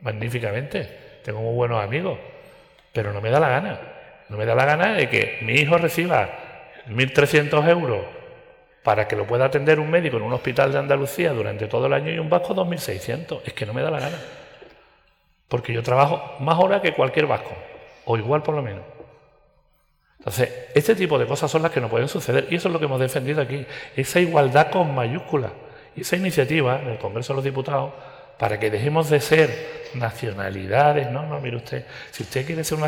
[0.01, 1.19] magníficamente.
[1.23, 2.19] Tengo muy buenos amigos,
[2.93, 3.81] pero no me da la gana.
[4.31, 6.31] No me da la gana de que mi hijo reciba
[6.89, 8.07] 1.300 euros
[8.83, 11.93] para que lo pueda atender un médico en un hospital de Andalucía durante todo el
[11.93, 13.43] año y un vasco 2.600.
[13.45, 14.17] Es que no me da la gana
[15.53, 17.53] porque yo trabajo más horas que cualquier vasco,
[18.07, 18.81] o igual por lo menos.
[20.17, 22.79] Entonces, este tipo de cosas son las que no pueden suceder y eso es lo
[22.79, 25.53] que hemos defendido aquí, esa igualdad con mayúsculas
[25.95, 27.93] esa iniciativa en el Congreso de los Diputados
[28.39, 32.79] para que dejemos de ser nacionalidades, no, no, mire usted, si usted quiere ser,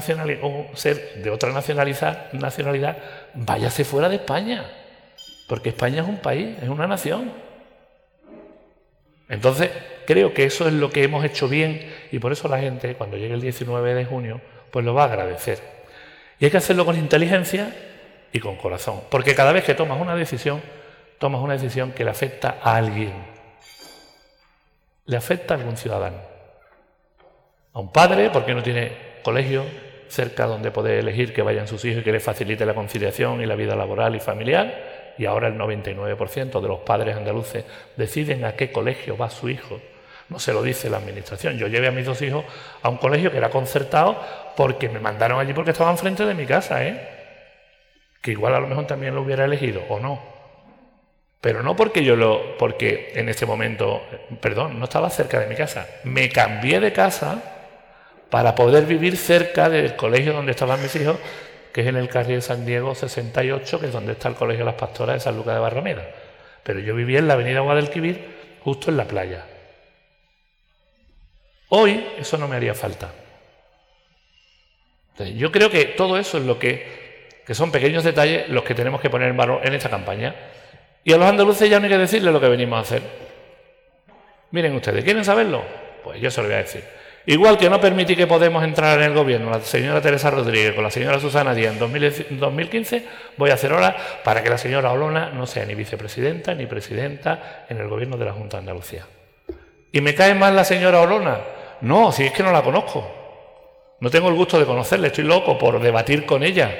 [0.40, 2.96] o ser de otra nacionalidad, nacionalidad,
[3.34, 4.64] váyase fuera de España,
[5.50, 7.30] porque España es un país, es una nación.
[9.28, 9.68] Entonces,
[10.06, 13.16] creo que eso es lo que hemos hecho bien y por eso la gente, cuando
[13.16, 14.40] llegue el 19 de junio,
[14.70, 15.58] pues lo va a agradecer.
[16.38, 17.74] Y hay que hacerlo con inteligencia
[18.32, 20.60] y con corazón, porque cada vez que tomas una decisión,
[21.18, 23.12] tomas una decisión que le afecta a alguien.
[25.06, 26.18] Le afecta a algún ciudadano.
[27.72, 29.64] A un padre, porque no tiene colegio
[30.08, 33.46] cerca donde poder elegir que vayan sus hijos y que le facilite la conciliación y
[33.46, 37.64] la vida laboral y familiar y ahora el 99% de los padres andaluces
[37.96, 39.80] deciden a qué colegio va su hijo.
[40.28, 41.58] No se lo dice la administración.
[41.58, 42.44] Yo llevé a mis dos hijos
[42.82, 44.20] a un colegio que era concertado
[44.56, 47.08] porque me mandaron allí porque estaban frente de mi casa, ¿eh?
[48.22, 50.20] Que igual a lo mejor también lo hubiera elegido o no.
[51.40, 54.02] Pero no porque yo lo, porque en ese momento,
[54.40, 55.86] perdón, no estaba cerca de mi casa.
[56.04, 57.42] Me cambié de casa
[58.30, 61.18] para poder vivir cerca del colegio donde estaban mis hijos
[61.74, 64.70] que es en el carril San Diego 68, que es donde está el Colegio de
[64.70, 66.08] las Pastoras de San Lucas de Barrameda.
[66.62, 69.44] Pero yo vivía en la avenida Guadalquivir, justo en la playa.
[71.76, 73.10] Hoy eso no me haría falta.
[75.18, 79.00] yo creo que todo eso es lo que, que son pequeños detalles los que tenemos
[79.00, 80.36] que poner en valor en esta campaña.
[81.02, 83.02] Y a los andaluces ya no hay que decirles lo que venimos a hacer.
[84.52, 85.64] Miren ustedes, ¿quieren saberlo?
[86.04, 86.84] Pues yo se lo voy a decir.
[87.26, 90.84] Igual que no permití que Podemos entrar en el gobierno la señora Teresa Rodríguez con
[90.84, 93.04] la señora Susana Díaz en 2015,
[93.36, 97.66] voy a hacer ahora para que la señora Olona no sea ni vicepresidenta ni presidenta
[97.68, 99.06] en el gobierno de la Junta de Andalucía.
[99.90, 101.53] ¿Y me cae mal la señora Olona?
[101.82, 103.06] No, si es que no la conozco.
[104.00, 106.74] No tengo el gusto de conocerla, estoy loco por debatir con ella.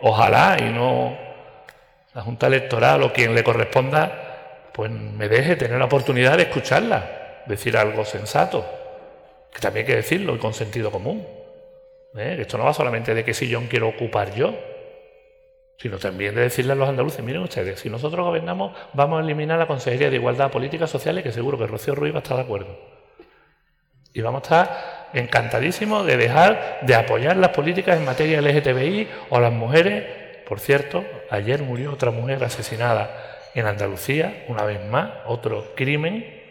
[0.00, 1.16] Ojalá y no
[2.14, 7.42] la Junta Electoral o quien le corresponda, pues me deje tener la oportunidad de escucharla,
[7.46, 8.64] decir algo sensato
[9.54, 11.24] que también hay que decirlo y con sentido común.
[12.16, 12.36] ¿eh?
[12.40, 14.52] Esto no va solamente de qué sillón quiero ocupar yo,
[15.78, 19.58] sino también de decirle a los andaluces, miren ustedes, si nosotros gobernamos vamos a eliminar
[19.58, 22.42] la Consejería de Igualdad Políticas Sociales, que seguro que Rocío Ruiz va a estar de
[22.42, 22.93] acuerdo.
[24.14, 29.40] Y vamos a estar encantadísimos de dejar de apoyar las políticas en materia LGTBI o
[29.40, 30.04] las mujeres.
[30.48, 33.10] Por cierto, ayer murió otra mujer asesinada
[33.54, 36.42] en Andalucía, una vez más, otro crimen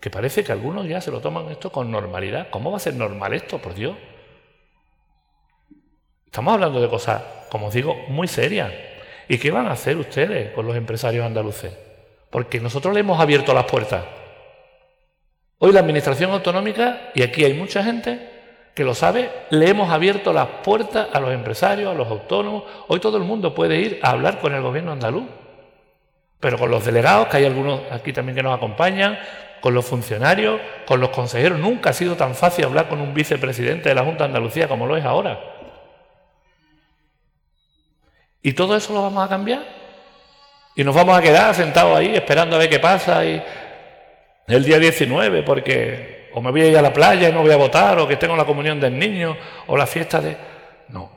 [0.00, 2.48] que parece que algunos ya se lo toman esto con normalidad.
[2.50, 3.96] ¿Cómo va a ser normal esto, por Dios?
[6.26, 8.72] Estamos hablando de cosas, como os digo, muy serias.
[9.28, 11.72] ¿Y qué van a hacer ustedes con los empresarios andaluces?
[12.30, 14.19] Porque nosotros le hemos abierto las puertas.
[15.62, 18.30] Hoy la Administración Autonómica, y aquí hay mucha gente
[18.74, 22.64] que lo sabe, le hemos abierto las puertas a los empresarios, a los autónomos.
[22.88, 25.24] Hoy todo el mundo puede ir a hablar con el gobierno andaluz.
[26.40, 29.18] Pero con los delegados, que hay algunos aquí también que nos acompañan,
[29.60, 31.58] con los funcionarios, con los consejeros.
[31.58, 34.86] Nunca ha sido tan fácil hablar con un vicepresidente de la Junta de Andalucía como
[34.86, 35.38] lo es ahora.
[38.40, 39.62] ¿Y todo eso lo vamos a cambiar?
[40.74, 43.42] ¿Y nos vamos a quedar sentados ahí esperando a ver qué pasa y
[44.52, 47.52] el día 19 porque o me voy a ir a la playa y no voy
[47.52, 49.36] a votar o que tengo la comunión del niño
[49.66, 50.36] o la fiesta de...
[50.88, 51.10] No,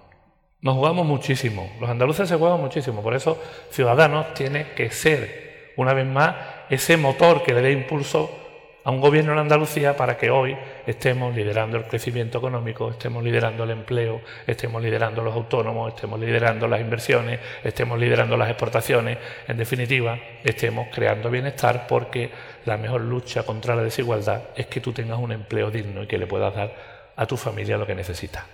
[0.61, 1.71] nos jugamos muchísimo.
[1.79, 3.01] Los andaluces se juegan muchísimo.
[3.01, 6.35] Por eso Ciudadanos tiene que ser, una vez más,
[6.69, 8.39] ese motor que le dé impulso
[8.85, 13.63] a un gobierno en Andalucía para que hoy estemos liderando el crecimiento económico, estemos liderando
[13.63, 19.17] el empleo, estemos liderando los autónomos, estemos liderando las inversiones, estemos liderando las exportaciones,
[19.47, 22.29] en definitiva, estemos creando bienestar porque
[22.65, 26.17] la mejor lucha contra la desigualdad es que tú tengas un empleo digno y que
[26.17, 26.73] le puedas dar
[27.15, 28.45] a tu familia lo que necesita.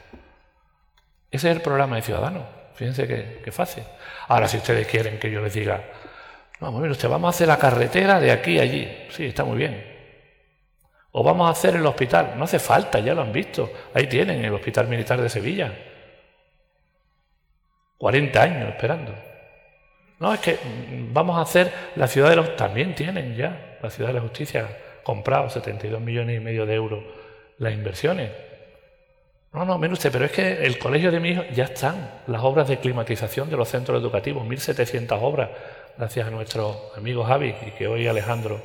[1.31, 2.43] Ese es el programa de Ciudadanos.
[2.73, 3.07] Fíjense
[3.43, 3.83] qué fácil.
[4.27, 5.83] Ahora, si ustedes quieren que yo les diga,
[6.59, 9.07] Vamos, mire usted, vamos a hacer la carretera de aquí a allí.
[9.11, 9.81] Sí, está muy bien.
[11.11, 12.33] O vamos a hacer el hospital.
[12.35, 13.71] No hace falta, ya lo han visto.
[13.93, 15.73] Ahí tienen el Hospital Militar de Sevilla.
[17.97, 19.15] 40 años esperando.
[20.19, 20.59] No, es que
[21.11, 22.55] vamos a hacer la ciudad de los...
[22.55, 24.67] También tienen ya la ciudad de la justicia
[25.03, 27.03] comprado 72 millones y medio de euros
[27.57, 28.31] las inversiones.
[29.53, 32.43] No, no, mire usted, pero es que el colegio de mi hijo ya están las
[32.43, 35.49] obras de climatización de los centros educativos, 1.700 obras
[35.97, 38.61] gracias a nuestro amigo Javi y que hoy Alejandro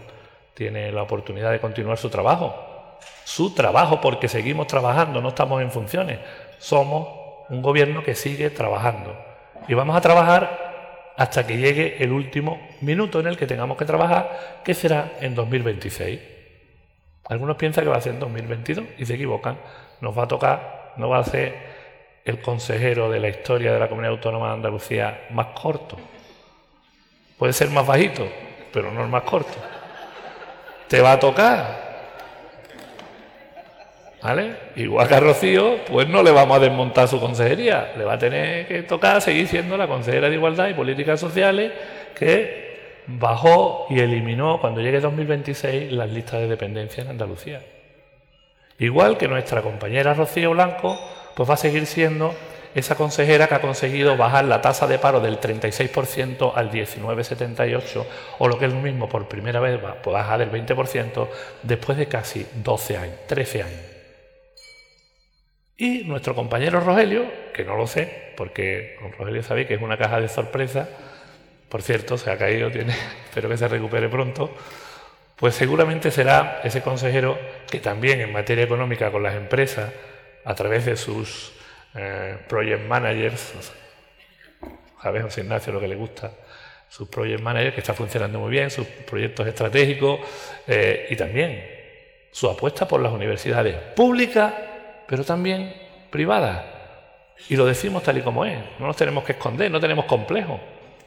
[0.55, 2.99] tiene la oportunidad de continuar su trabajo.
[3.25, 6.19] Su trabajo, porque seguimos trabajando, no estamos en funciones.
[6.59, 7.09] Somos
[7.49, 9.17] un gobierno que sigue trabajando.
[9.67, 10.64] Y vamos a trabajar
[11.17, 15.35] hasta que llegue el último minuto en el que tengamos que trabajar, que será en
[15.35, 16.21] 2026.
[17.27, 19.59] Algunos piensan que va a ser en 2022 y se equivocan.
[20.01, 21.55] Nos va a tocar, no va a ser
[22.25, 25.99] el consejero de la historia de la Comunidad Autónoma de Andalucía más corto,
[27.39, 28.29] Puede ser más bajito,
[28.73, 29.55] pero no es más corto.
[30.89, 31.84] Te va a tocar.
[34.25, 34.57] ¿Vale?
[34.77, 37.93] Igual que a Rocío, pues no le vamos a desmontar su consejería.
[37.95, 41.73] Le va a tener que tocar seguir siendo la consejera de Igualdad y Políticas Sociales
[42.19, 47.61] que bajó y eliminó cuando llegue 2026 las listas de dependencia en Andalucía.
[48.79, 50.99] Igual que nuestra compañera Rocío Blanco,
[51.37, 52.35] pues va a seguir siendo
[52.75, 58.07] esa consejera que ha conseguido bajar la tasa de paro del 36% al 19,78%,
[58.39, 61.29] o lo que es lo mismo, por primera vez baja del 20%
[61.63, 63.94] después de casi 12 años, 13 años.
[65.77, 69.99] Y nuestro compañero Rogelio, que no lo sé, porque con Rogelio sabéis que es una
[69.99, 70.89] caja de sorpresa,
[71.69, 74.55] por cierto, se ha caído, tiene, espero que se recupere pronto,
[75.37, 77.37] pues seguramente será ese consejero
[77.69, 79.93] que también en materia económica con las empresas,
[80.45, 81.53] a través de sus
[81.97, 83.55] eh, project managers,
[85.03, 86.33] sabes José Ignacio lo que le gusta,
[86.89, 90.21] sus project managers que está funcionando muy bien, sus proyectos estratégicos
[90.69, 91.65] eh, y también
[92.31, 94.55] su apuesta por las universidades públicas,
[95.07, 95.75] pero también
[96.11, 96.65] privadas.
[97.49, 100.61] Y lo decimos tal y como es, no nos tenemos que esconder, no tenemos complejo.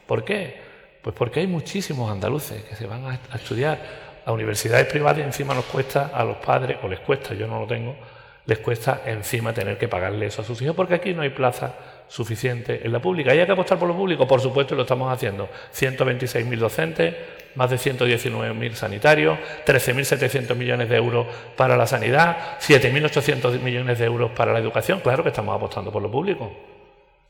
[0.06, 0.60] ¿Por qué?
[1.02, 3.78] Pues porque hay muchísimos andaluces que se van a, estudiar
[4.24, 7.60] a universidades privadas y encima nos cuesta a los padres, o les cuesta, yo no
[7.60, 7.96] lo tengo,
[8.44, 11.74] les cuesta encima tener que pagarle eso a sus hijos, porque aquí no hay plaza
[12.08, 13.34] suficiente en la pública.
[13.34, 14.26] ¿Y hay que apostar por lo público?
[14.26, 15.48] Por supuesto, lo estamos haciendo.
[15.74, 17.14] 126.000 docentes,
[17.54, 24.30] más de 119.000 sanitarios, 13.700 millones de euros para la sanidad, 7.800 millones de euros
[24.32, 25.00] para la educación.
[25.00, 26.52] Claro que estamos apostando por lo público.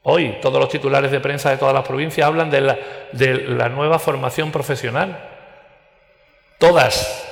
[0.03, 2.79] Hoy todos los titulares de prensa de todas las provincias hablan de la,
[3.13, 5.19] de la nueva formación profesional.
[6.59, 7.27] Todas,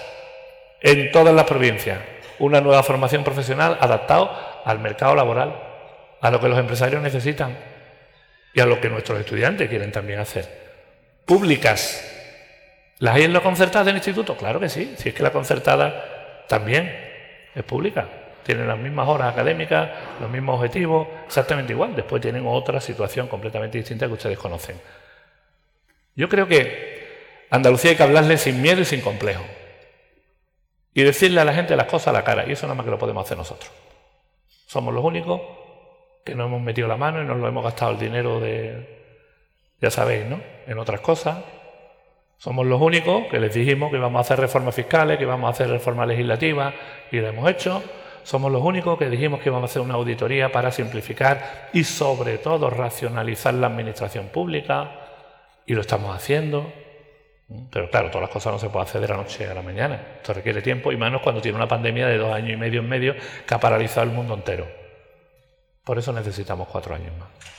[0.81, 1.99] en todas las provincias,
[2.39, 5.55] una nueva formación profesional adaptada al mercado laboral,
[6.21, 7.57] a lo que los empresarios necesitan
[8.53, 10.67] y a lo que nuestros estudiantes quieren también hacer.
[11.25, 12.16] Públicas.
[12.99, 14.37] ¿Las hay en la concertada del instituto?
[14.37, 16.93] Claro que sí, si es que la concertada también
[17.55, 18.09] es pública.
[18.43, 21.97] Tienen las mismas horas académicas, los mismos objetivos, exactamente igual.
[21.97, 24.81] Después tienen otra situación completamente distinta que ustedes conocen.
[26.15, 29.45] Yo creo que Andalucía hay que hablarle sin miedo y sin complejo.
[30.95, 32.47] Y decirle a la gente las cosas a la cara.
[32.47, 33.71] Y eso nada más que lo podemos hacer nosotros.
[34.67, 35.41] Somos los únicos
[36.25, 39.03] que no hemos metido la mano y nos lo hemos gastado el dinero de,
[39.81, 40.41] ya sabéis, ¿no?
[40.67, 41.39] En otras cosas.
[42.39, 45.51] Somos los únicos que les dijimos que íbamos a hacer reformas fiscales, que íbamos a
[45.53, 46.75] hacer reformas legislativas
[47.11, 47.83] y lo hemos hecho.
[48.25, 52.39] Somos los únicos que dijimos que íbamos a hacer una auditoría para simplificar y sobre
[52.39, 54.91] todo racionalizar la administración pública
[55.65, 56.73] y lo estamos haciendo.
[57.71, 60.17] Pero claro, todas las cosas no se pueden hacer de la noche a la mañana.
[60.17, 62.89] Esto requiere tiempo y menos cuando tiene una pandemia de dos años y medio en
[62.89, 63.15] medio
[63.47, 64.67] que ha paralizado el mundo entero.
[65.85, 67.56] Por eso necesitamos cuatro años más.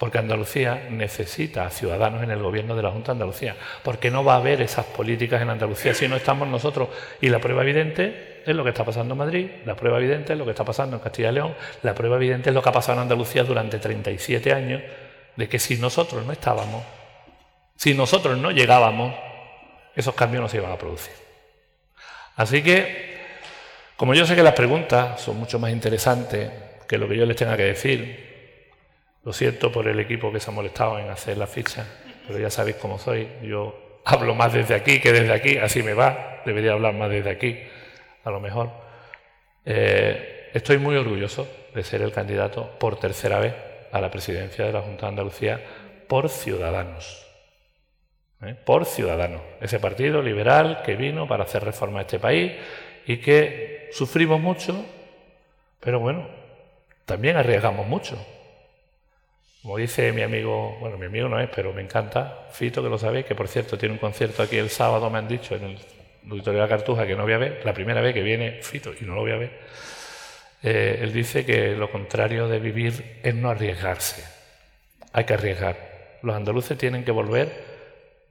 [0.00, 3.54] Porque Andalucía necesita a ciudadanos en el gobierno de la Junta de Andalucía.
[3.82, 6.88] Porque no va a haber esas políticas en Andalucía si no estamos nosotros.
[7.20, 10.38] Y la prueba evidente es lo que está pasando en Madrid, la prueba evidente es
[10.38, 12.72] lo que está pasando en Castilla y León, la prueba evidente es lo que ha
[12.72, 14.80] pasado en Andalucía durante 37 años,
[15.36, 16.82] de que si nosotros no estábamos,
[17.76, 19.14] si nosotros no llegábamos,
[19.94, 21.12] esos cambios no se iban a producir.
[22.36, 23.18] Así que,
[23.98, 26.50] como yo sé que las preguntas son mucho más interesantes
[26.88, 28.29] que lo que yo les tenga que decir,
[29.24, 31.86] lo siento por el equipo que se ha molestado en hacer la ficha,
[32.26, 33.28] pero ya sabéis cómo soy.
[33.42, 36.42] Yo hablo más desde aquí que desde aquí, así me va.
[36.44, 37.58] Debería hablar más desde aquí,
[38.24, 38.70] a lo mejor.
[39.64, 43.54] Eh, estoy muy orgulloso de ser el candidato por tercera vez
[43.92, 45.60] a la presidencia de la Junta de Andalucía
[46.08, 47.26] por Ciudadanos.
[48.42, 48.54] ¿eh?
[48.64, 49.42] Por Ciudadanos.
[49.60, 52.52] Ese partido liberal que vino para hacer reforma a este país
[53.06, 54.84] y que sufrimos mucho,
[55.78, 56.26] pero bueno,
[57.04, 58.16] también arriesgamos mucho.
[59.62, 62.98] Como dice mi amigo, bueno, mi amigo no es, pero me encanta, Fito, que lo
[62.98, 65.78] sabéis, que por cierto tiene un concierto aquí el sábado, me han dicho, en el
[66.30, 68.92] Auditorio de la Cartuja, que no voy a ver, la primera vez que viene Fito
[68.98, 69.60] y no lo voy a ver.
[70.62, 74.24] Eh, él dice que lo contrario de vivir es no arriesgarse.
[75.12, 76.18] Hay que arriesgar.
[76.22, 77.64] Los andaluces tienen que volver,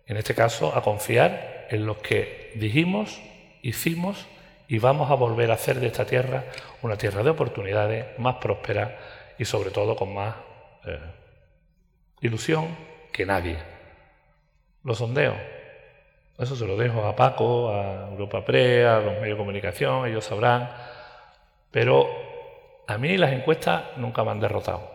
[0.08, 3.22] en este caso, a confiar en lo que dijimos,
[3.62, 4.28] hicimos
[4.68, 6.46] y vamos a volver a hacer de esta tierra
[6.82, 8.98] una tierra de oportunidades, más próspera
[9.38, 10.36] y sobre todo con más
[10.86, 11.00] eh,
[12.22, 12.76] ilusión
[13.12, 13.58] que nadie.
[14.84, 15.38] Los sondeos.
[16.38, 20.24] Eso se lo dejo a Paco, a Europa Pre, a los medios de comunicación, ellos
[20.24, 20.72] sabrán.
[21.70, 22.10] Pero
[22.88, 24.90] a mí las encuestas nunca me han derrotado.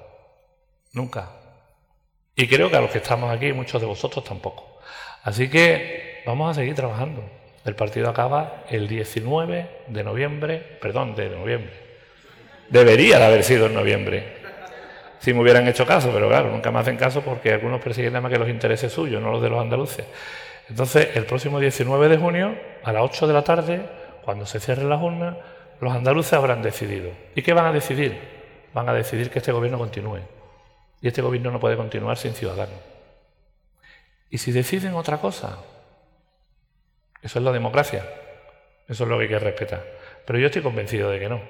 [0.93, 1.31] Nunca.
[2.35, 4.79] Y creo que a los que estamos aquí, muchos de vosotros tampoco.
[5.23, 7.23] Así que vamos a seguir trabajando.
[7.65, 11.73] El partido acaba el 19 de noviembre, perdón, de noviembre.
[12.69, 14.44] Debería de haber sido en noviembre
[15.25, 18.21] si me hubieran hecho caso, pero claro, nunca me hacen caso porque algunos persiguen nada
[18.21, 20.05] más que los intereses suyos, no los de los andaluces.
[20.69, 23.89] Entonces, el próximo 19 de junio, a las 8 de la tarde,
[24.23, 25.39] cuando se cierren las urnas,
[25.81, 27.11] los andaluces habrán decidido.
[27.35, 28.19] ¿Y qué van a decidir?
[28.75, 30.21] Van a decidir que este gobierno continúe.
[31.01, 32.77] Y este gobierno no puede continuar sin ciudadanos.
[34.29, 35.57] Y si deciden otra cosa,
[37.23, 38.05] eso es la democracia.
[38.87, 39.83] Eso es lo que hay que respetar.
[40.27, 41.41] Pero yo estoy convencido de que no.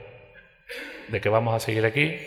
[1.08, 2.20] De que vamos a seguir aquí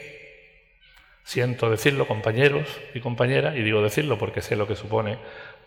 [1.28, 5.18] Siento decirlo, compañeros y compañeras, y digo decirlo porque sé lo que supone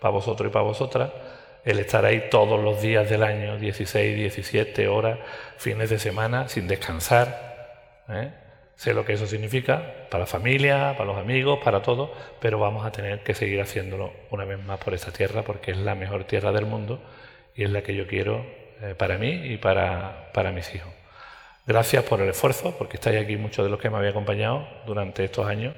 [0.01, 1.11] para vosotros y para vosotras
[1.67, 5.19] el estar ahí todos los días del año, 16, 17 horas,
[5.59, 8.01] fines de semana, sin descansar.
[8.09, 8.31] ¿eh?
[8.75, 12.09] Sé lo que eso significa para la familia, para los amigos, para todos,
[12.41, 15.77] pero vamos a tener que seguir haciéndolo una vez más por esta tierra porque es
[15.77, 17.03] la mejor tierra del mundo
[17.55, 18.47] y es la que yo quiero
[18.81, 21.00] eh, para mí y para, para mis hijos.
[21.71, 25.23] Gracias por el esfuerzo, porque estáis aquí muchos de los que me habéis acompañado durante
[25.23, 25.73] estos años.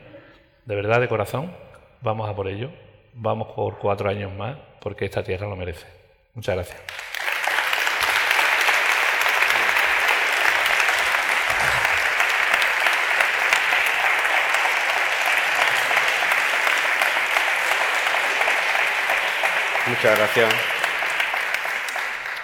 [0.65, 1.55] De verdad, de corazón,
[2.01, 2.71] vamos a por ello.
[3.13, 5.87] Vamos por cuatro años más, porque esta tierra lo merece.
[6.33, 6.81] Muchas gracias.
[19.89, 20.55] Muchas gracias.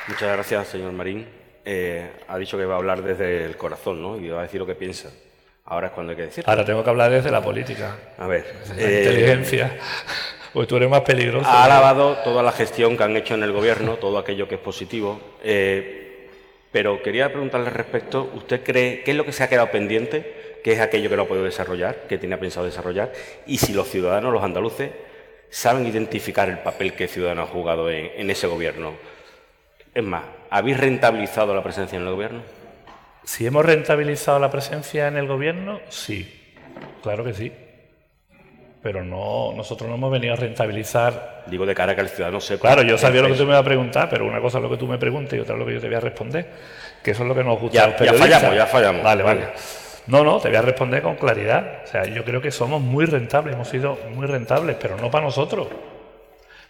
[0.06, 1.47] Muchas gracias, señor Marín.
[1.64, 4.16] Eh, ha dicho que va a hablar desde el corazón, ¿no?
[4.18, 5.10] Y va a decir lo que piensa.
[5.64, 6.44] Ahora es cuando hay que decir.
[6.46, 7.96] Ahora tengo que hablar desde la política.
[8.16, 8.46] A ver.
[8.68, 9.76] La inteligencia.
[10.52, 11.46] Pues tú eres más peligroso.
[11.46, 14.60] Ha alabado toda la gestión que han hecho en el gobierno, todo aquello que es
[14.60, 15.20] positivo.
[15.42, 16.30] Eh,
[16.72, 20.58] pero quería preguntarle al respecto, ¿usted cree qué es lo que se ha quedado pendiente?
[20.64, 23.12] ¿Qué es aquello que no ha podido desarrollar, que tenía pensado desarrollar?
[23.46, 24.90] Y si los ciudadanos, los andaluces,
[25.50, 28.94] saben identificar el papel que Ciudadanos ha jugado en, ese gobierno.
[29.94, 32.40] Es más, ¿habéis rentabilizado la presencia en el gobierno?
[33.24, 36.54] Si hemos rentabilizado la presencia en el gobierno, sí,
[37.02, 37.52] claro que sí.
[38.82, 41.44] Pero no, nosotros no hemos venido a rentabilizar.
[41.46, 42.68] Digo de cara a que el ciudadano sepa.
[42.68, 44.70] Claro, yo sabía lo que tú me ibas a preguntar, pero una cosa es lo
[44.70, 46.46] que tú me preguntes y otra es lo que yo te voy a responder.
[47.02, 47.90] Que eso es lo que nos gusta.
[47.90, 49.02] Ya, ya fallamos, ya fallamos.
[49.02, 49.48] Vale, vale.
[50.06, 51.82] No, no, te voy a responder con claridad.
[51.84, 55.24] O sea, yo creo que somos muy rentables, hemos sido muy rentables, pero no para
[55.26, 55.68] nosotros.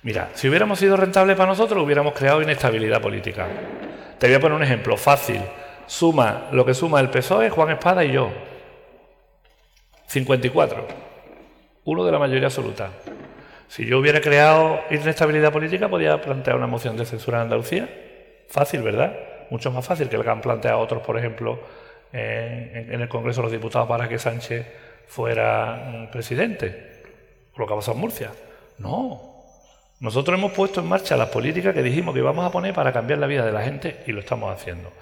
[0.03, 3.47] Mira, si hubiéramos sido rentables para nosotros, hubiéramos creado inestabilidad política.
[4.19, 5.41] Te voy a poner un ejemplo fácil.
[5.87, 8.31] Suma lo que suma el PSOE, Juan Espada y yo.
[10.07, 10.87] 54.
[11.85, 12.91] Uno de la mayoría absoluta.
[13.69, 17.89] Si yo hubiera creado inestabilidad política, podía plantear una moción de censura en Andalucía.
[18.49, 19.15] Fácil, ¿verdad?
[19.51, 21.61] Mucho más fácil que lo que han planteado otros, por ejemplo,
[22.13, 24.67] en, el Congreso de los Diputados para que Sánchez
[25.07, 27.03] fuera mm, presidente,
[27.57, 28.31] lo que ha pasado en Murcia.
[28.79, 29.38] No.
[30.01, 33.19] Nosotros hemos puesto en marcha las políticas que dijimos que íbamos a poner para cambiar
[33.19, 34.93] la vida de la gente y lo estamos haciendo.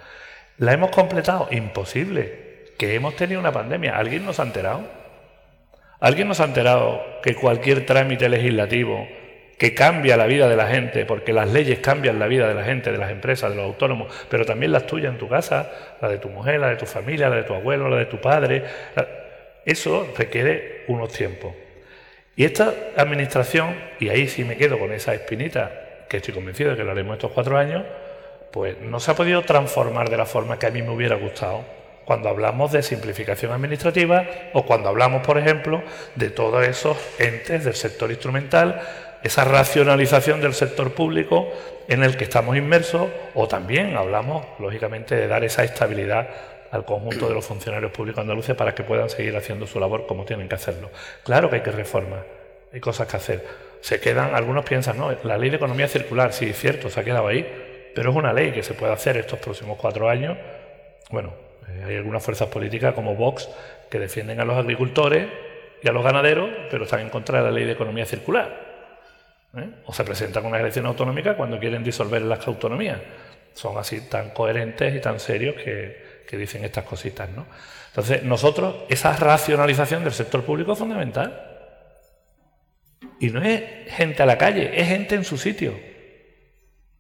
[0.59, 1.49] ¿La hemos completado?
[1.51, 2.65] Imposible.
[2.79, 3.97] Que hemos tenido una pandemia.
[3.97, 4.85] ¿Alguien nos ha enterado?
[6.01, 9.07] ¿Alguien nos ha enterado que cualquier trámite legislativo
[9.59, 12.65] que cambia la vida de la gente, porque las leyes cambian la vida de la
[12.65, 16.09] gente, de las empresas, de los autónomos, pero también las tuyas en tu casa, la
[16.09, 18.65] de tu mujer, la de tu familia, la de tu abuelo, la de tu padre.
[19.65, 21.55] Eso requiere unos tiempos.
[22.37, 26.77] Y esta administración, y ahí sí me quedo con esa espinita, que estoy convencido de
[26.77, 27.83] que lo haremos estos cuatro años,
[28.53, 31.65] pues no se ha podido transformar de la forma que a mí me hubiera gustado
[32.05, 35.83] cuando hablamos de simplificación administrativa o cuando hablamos, por ejemplo,
[36.15, 38.81] de todos esos entes del sector instrumental
[39.27, 41.49] esa racionalización del sector público
[41.89, 46.29] en el que estamos inmersos, o también hablamos, lógicamente, de dar esa estabilidad
[46.77, 50.25] al conjunto de los funcionarios públicos andaluces para que puedan seguir haciendo su labor como
[50.25, 50.91] tienen que hacerlo.
[51.25, 52.27] Claro que hay que reformar,
[52.73, 53.45] hay cosas que hacer.
[53.81, 57.05] Se quedan, algunos piensan, no, la ley de economía circular, sí, es cierto, se ha
[57.05, 60.37] quedado ahí, pero es una ley que se puede hacer estos próximos cuatro años.
[61.11, 61.35] Bueno,
[61.69, 63.49] eh, hay algunas fuerzas políticas como Vox
[63.91, 65.29] que defienden a los agricultores
[65.83, 68.67] y a los ganaderos, pero están en contra de la ley de economía circular.
[69.57, 69.71] ¿eh?
[69.87, 72.99] o se presentan una elección autonómica cuando quieren disolver las autonomías.
[73.55, 77.29] Son así tan coherentes y tan serios que, dicen estas cositas.
[77.31, 77.47] ¿no?
[77.89, 81.53] Entonces, nosotros, esa racionalización del sector público es fundamental.
[83.21, 85.79] Y no es gente a la calle, es gente en su sitio,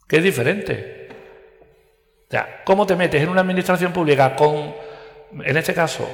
[0.09, 1.09] que es diferente.
[2.31, 4.74] Ya, ¿Cómo te metes en una administración pública con,
[5.45, 6.09] en este caso,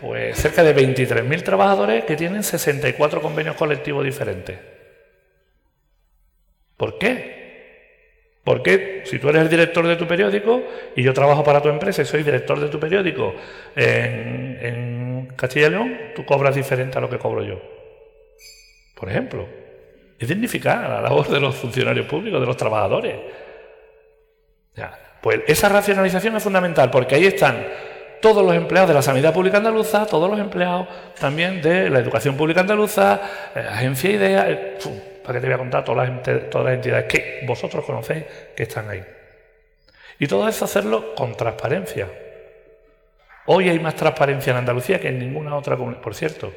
[0.00, 4.58] pues cerca de 23.000 trabajadores que tienen 64 convenios colectivos diferentes?
[6.76, 7.37] ¿Por qué?
[8.48, 10.62] Porque si tú eres el director de tu periódico
[10.96, 13.34] y yo trabajo para tu empresa y soy director de tu periódico
[13.76, 17.60] en, Castilla y León, tú cobras diferente a lo que cobro yo.
[18.94, 19.46] Por ejemplo,
[20.18, 23.16] es dignificar la labor de los funcionarios públicos, de los trabajadores.
[25.20, 27.66] pues esa racionalización es fundamental porque ahí están
[28.22, 30.88] todos los empleados de la sanidad pública andaluza, todos los empleados
[31.20, 33.20] también de la educación pública andaluza,
[33.54, 34.78] eh, agencia IDEA, eh,
[35.28, 38.24] para que te voy a contar todas las, todas las entidades que vosotros conocéis
[38.56, 39.04] que están ahí.
[40.18, 42.10] Y todo eso hacerlo con transparencia.
[43.44, 46.00] Hoy hay más transparencia en Andalucía que en ninguna otra comunidad.
[46.00, 46.50] Por cierto,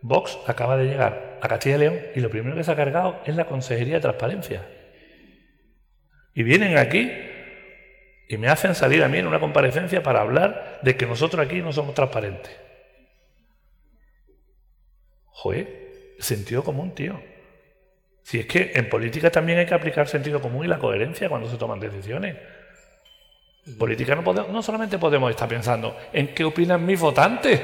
[0.00, 3.20] Vox acaba de llegar a Castilla y León y lo primero que se ha cargado
[3.26, 4.66] es la Consejería de Transparencia.
[6.32, 7.12] Y vienen aquí
[8.30, 11.60] y me hacen salir a mí en una comparecencia para hablar de que nosotros aquí
[11.60, 12.50] no somos transparentes.
[15.26, 17.35] Joder, sentido común, tío.
[18.26, 21.48] Si es que en política también hay que aplicar sentido común y la coherencia cuando
[21.48, 22.36] se toman decisiones.
[23.64, 27.60] En política no, podemos, no solamente podemos estar pensando en qué opinan mis votantes,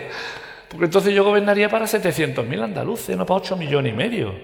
[0.69, 4.35] porque entonces yo gobernaría para 700.000 andaluces, no para 8 millones y medio.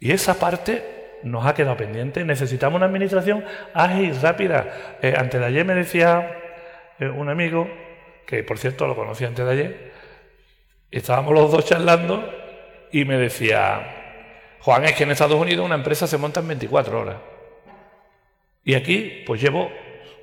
[0.00, 2.24] Y esa parte nos ha quedado pendiente.
[2.24, 3.44] Necesitamos una administración
[3.74, 4.98] ágil, y rápida.
[5.00, 6.32] Eh, antes de ayer me decía
[6.98, 7.70] eh, un amigo,
[8.26, 9.92] que por cierto lo conocí antes de ayer,
[10.90, 12.28] estábamos los dos charlando
[12.90, 13.97] y me decía,
[14.60, 17.16] Juan, es que en Estados Unidos una empresa se monta en 24 horas.
[18.64, 19.70] Y aquí, pues llevo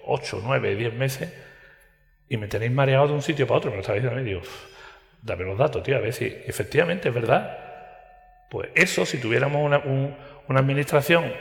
[0.05, 1.33] 8, 9, 10 meses
[2.29, 3.71] y me tenéis mareado de un sitio para otro.
[3.71, 4.41] Me lo estáis diciendo digo,
[5.21, 7.57] dame los datos, tío, a ver si efectivamente es verdad.
[8.49, 9.79] Pues eso, si tuviéramos una,
[10.47, 11.33] una administración,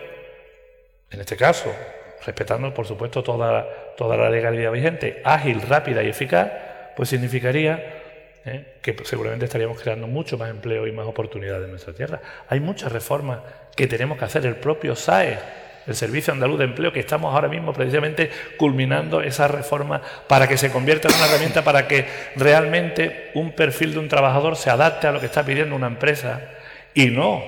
[1.10, 1.74] en este caso,
[2.24, 3.66] respetando, por supuesto, toda,
[3.96, 6.50] toda la legalidad vigente, ágil, rápida y eficaz,
[6.96, 7.93] pues significaría
[8.46, 8.74] ¿eh?
[8.82, 12.20] que seguramente estaríamos creando mucho más empleo y más oportunidades en nuestra tierra.
[12.48, 13.40] Hay muchas reformas
[13.76, 14.46] que tenemos que hacer.
[14.46, 15.38] El propio SAE,
[15.86, 20.56] el Servicio Andaluz de Empleo, que estamos ahora mismo precisamente culminando esa reforma para que
[20.56, 25.06] se convierta en una herramienta para que realmente un perfil de un trabajador se adapte
[25.06, 26.40] a lo que está pidiendo una empresa
[26.94, 27.42] y no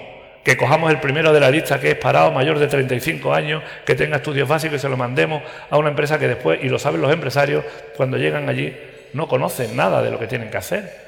[0.47, 3.97] que cojamos el primero de la lista que es parado mayor de 35 años, que
[3.97, 7.01] tenga estudios básicos y se lo mandemos a una empresa que después, y lo saben
[7.01, 7.65] los empresarios,
[7.97, 8.73] cuando llegan allí
[9.17, 11.07] no conocen nada de lo que tienen que hacer.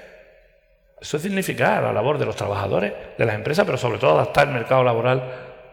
[0.98, 4.54] Eso significa la labor de los trabajadores, de las empresas, pero sobre todo adaptar el
[4.54, 5.22] mercado laboral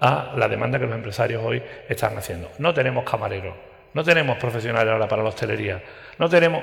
[0.02, 2.52] a la demanda que los empresarios hoy están haciendo.
[2.60, 3.56] No tenemos camareros,
[3.94, 5.82] no tenemos profesionales ahora para la hostelería,
[6.20, 6.62] no tenemos...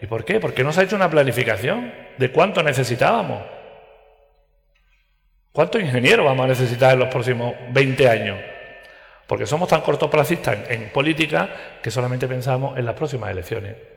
[0.00, 0.40] ¿Y por qué?
[0.40, 3.42] Porque no se ha hecho una planificación de cuánto necesitábamos.
[5.52, 8.38] ¿Cuántos ingenieros vamos a necesitar en los próximos 20 años?
[9.26, 11.50] Porque somos tan cortoplacistas en política
[11.82, 13.89] que solamente pensamos en las próximas elecciones.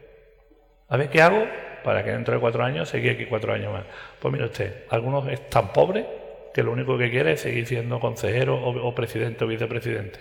[0.90, 1.46] A ver qué hago
[1.84, 3.84] para que dentro de cuatro años seguir aquí cuatro años más.
[4.20, 6.06] Pues mire usted, algunos es tan pobres
[6.54, 10.20] que lo único que quiere es seguir siendo consejero o, presidente o vicepresidente.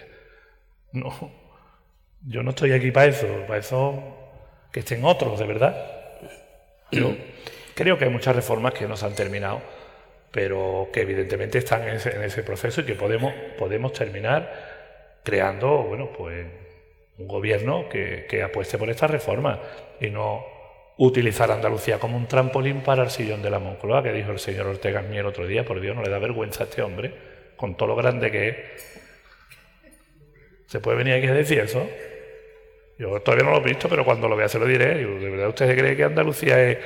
[0.92, 1.12] No,
[2.26, 4.16] yo no estoy aquí para eso, para eso
[4.72, 6.02] que estén otros, de verdad.
[6.90, 7.14] Yo
[7.74, 9.60] creo que hay muchas reformas que no se han terminado,
[10.30, 16.46] pero que evidentemente están en ese, proceso y que podemos, podemos terminar creando, bueno, pues
[17.18, 19.60] un gobierno que, apueste por esta reforma
[20.00, 20.44] y no
[21.06, 24.66] utilizar Andalucía como un trampolín para el sillón de la Moncloa, que dijo el señor
[24.66, 27.12] Ortega Mier otro día, por Dios, no le da vergüenza a este hombre,
[27.56, 28.56] con todo lo grande que es.
[30.66, 31.86] ¿Se puede venir aquí a decir eso?
[32.98, 34.94] Yo todavía no lo he visto, pero cuando lo vea se lo diré.
[34.94, 36.78] ¿De verdad usted cree que Andalucía es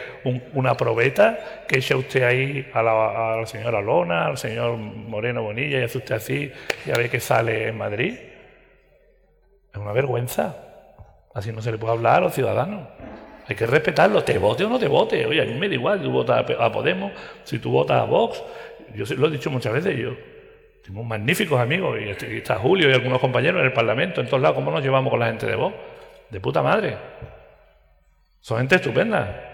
[0.54, 5.82] una probeta que echa usted ahí a la, señora Lona, al señor Moreno Bonilla y
[5.82, 6.50] hace usted así
[6.86, 8.18] y a ver qué sale en Madrid?
[9.72, 10.56] Es una vergüenza.
[11.34, 12.88] Así no se le puede hablar a los ciudadanos.
[13.49, 15.24] Hay que respetarlo, te vote o no te vote.
[15.24, 17.12] Oye, a mí me da igual, tú votas a Podemos,
[17.44, 18.42] si tú votas a Vox.
[18.94, 20.16] Yo lo he dicho muchas veces, yo
[20.84, 24.57] tengo magníficos amigos, y está Julio y algunos compañeros en el Parlamento, en todos lados,
[24.57, 25.76] ¿cómo nos llevamos con la gente de Vox?
[26.30, 26.97] De puta madre.
[28.40, 29.53] Son gente estupenda.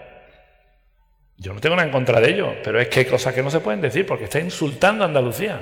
[1.37, 3.49] Yo no tengo nada en contra de ellos, pero es que hay cosas que no
[3.49, 5.61] se pueden decir porque está insultando a Andalucía.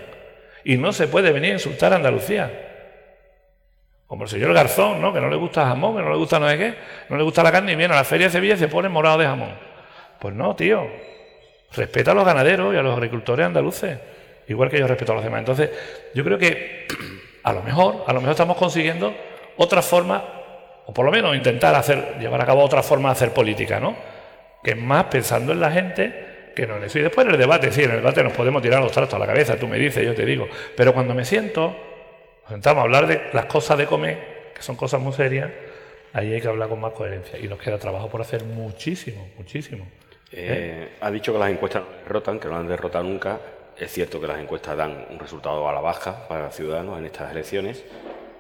[0.64, 2.71] Y no se puede venir a insultar a Andalucía.
[4.12, 5.14] Como el señor Garzón, ¿no?
[5.14, 6.76] Que no le gusta jamón, que no le gusta no sé qué,
[7.07, 8.89] no le gusta la carne y viene a la feria de Sevilla y se pone
[8.89, 9.53] morado de jamón.
[10.20, 10.86] Pues no, tío.
[11.72, 13.97] Respeta a los ganaderos y a los agricultores andaluces,
[14.49, 15.39] igual que yo respeto a los demás.
[15.39, 15.70] Entonces,
[16.14, 16.88] yo creo que
[17.43, 19.16] a lo mejor, a lo mejor estamos consiguiendo
[19.55, 20.22] otra forma,
[20.88, 23.95] o por lo menos intentar hacer, llevar a cabo otra forma de hacer política, ¿no?
[24.62, 26.99] Que es más pensando en la gente que no en eso.
[26.99, 29.20] Y después en el debate, sí, en el debate nos podemos tirar los trastos a
[29.20, 30.49] la cabeza, tú me dices, yo te digo.
[30.76, 31.91] Pero cuando me siento
[32.52, 35.49] sentamos a hablar de las cosas de comer, que son cosas muy serias,
[36.12, 37.39] ahí hay que hablar con más coherencia.
[37.39, 39.88] Y nos queda trabajo por hacer muchísimo, muchísimo.
[40.34, 43.39] Eh, ha dicho que las encuestas no derrotan, que no han derrotado nunca.
[43.78, 47.06] Es cierto que las encuestas dan un resultado a la baja para los ciudadanos en
[47.06, 47.86] estas elecciones.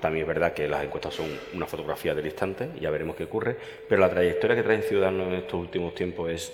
[0.01, 3.55] También es verdad que las encuestas son una fotografía del instante, ya veremos qué ocurre.
[3.87, 6.53] Pero la trayectoria que trae Ciudadanos en estos últimos tiempos es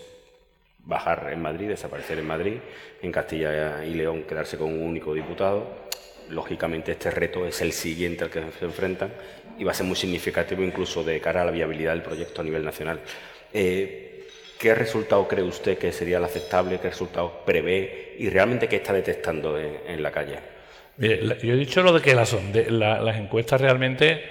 [0.80, 2.58] bajar en Madrid, desaparecer en Madrid,
[3.02, 5.87] en Castilla y León quedarse con un único diputado
[6.30, 9.12] lógicamente este reto es el siguiente al que se enfrentan
[9.58, 12.44] y va a ser muy significativo incluso de cara a la viabilidad del proyecto a
[12.44, 13.00] nivel nacional.
[13.54, 14.04] Eh,
[14.60, 16.80] ¿Qué resultado cree usted que sería el aceptable?
[16.80, 18.16] ¿Qué resultado prevé?
[18.18, 20.40] ¿Y realmente qué está detectando en, la calle?
[20.98, 22.36] Mire, yo he dicho lo de que las,
[22.72, 24.24] las encuestas realmente,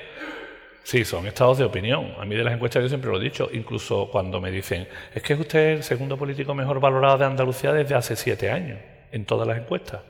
[0.83, 2.13] sí, son estados de opinión.
[2.19, 5.23] A mí de las encuestas yo siempre lo he dicho, incluso cuando me dicen, es
[5.23, 8.81] que usted es el segundo político mejor valorado de Andalucía desde hace siete años,
[9.13, 10.01] en todas las encuestas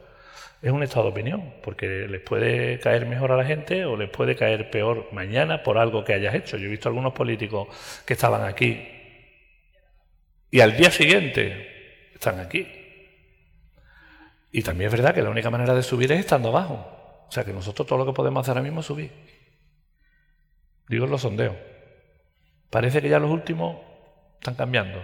[0.62, 4.08] es un estado de opinión, porque les puede caer mejor a la gente o les
[4.10, 6.56] puede caer peor mañana por algo que hayas hecho.
[6.56, 7.68] Yo he visto algunos políticos
[8.04, 8.96] que estaban aquí
[10.50, 12.66] y al día siguiente están aquí.
[14.50, 17.26] Y también es verdad que la única manera de subir es estando abajo.
[17.28, 19.10] O sea que nosotros todo lo que podemos hacer ahora mismo es subir.
[20.88, 21.56] Digo los sondeos.
[22.70, 23.76] Parece que ya los últimos
[24.34, 25.02] están cambiando.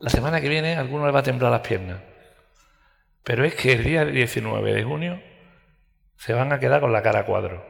[0.00, 2.00] La semana que viene alguno le va a temblar las piernas.
[3.24, 5.20] Pero es que el día 19 de junio
[6.16, 7.64] se van a quedar con la cara a cuadro.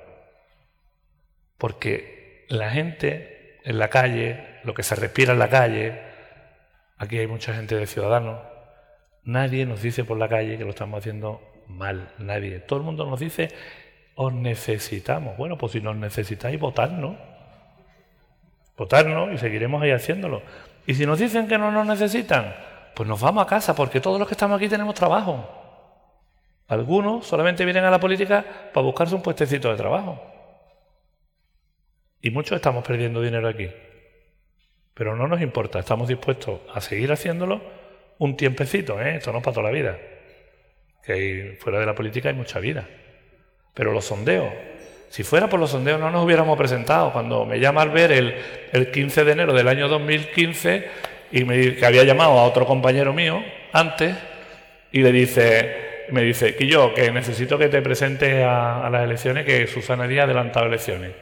[1.59, 6.03] Porque la gente en la calle, lo que se respira en la calle,
[6.99, 8.41] aquí hay mucha gente de ciudadanos,
[9.23, 12.59] nadie nos dice por la calle que lo estamos haciendo mal, nadie.
[12.59, 13.49] Todo el mundo nos dice,
[14.17, 15.37] os necesitamos.
[15.37, 17.17] Bueno, pues si nos necesitáis, votadnos.
[18.77, 20.43] Votadnos y seguiremos ahí haciéndolo.
[20.87, 22.55] Y si nos dicen que no nos necesitan,
[22.95, 25.49] pues nos vamos a casa, porque todos los que estamos aquí tenemos trabajo.
[26.68, 30.20] Algunos solamente vienen a la política para buscarse un puestecito de trabajo.
[32.22, 33.68] Y muchos estamos perdiendo dinero aquí.
[34.95, 37.61] Pero no nos importa, estamos dispuestos a seguir haciéndolo
[38.18, 39.16] un tiempecito, ¿eh?
[39.16, 39.99] esto no es para toda la vida.
[41.03, 42.88] Que fuera de la política hay mucha vida.
[43.74, 44.51] Pero los sondeos,
[45.11, 47.12] si fuera por los sondeos no nos hubiéramos presentado.
[47.12, 48.34] Cuando me llama Albert el,
[48.72, 53.12] el 15 de enero del año 2015 y me que había llamado a otro compañero
[53.12, 54.14] mío antes
[54.93, 59.45] y le dice, me dice, que yo, que necesito que te presente a, las elecciones,
[59.45, 61.12] que Susana Díaz ha adelantado elecciones.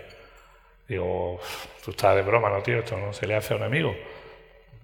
[0.86, 1.40] Digo,
[1.82, 3.96] tú estás de broma, no, tío, esto no se le hace a un amigo.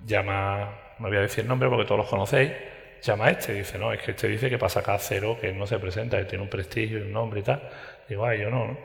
[0.07, 2.51] Llama, no voy a decir el nombre porque todos los conocéis,
[3.03, 5.67] llama a este, dice, no, es que este dice que pasa acá cero, que no
[5.67, 7.69] se presenta, que tiene un prestigio y un nombre y tal.
[8.09, 8.79] Digo, ay, yo no, ¿no?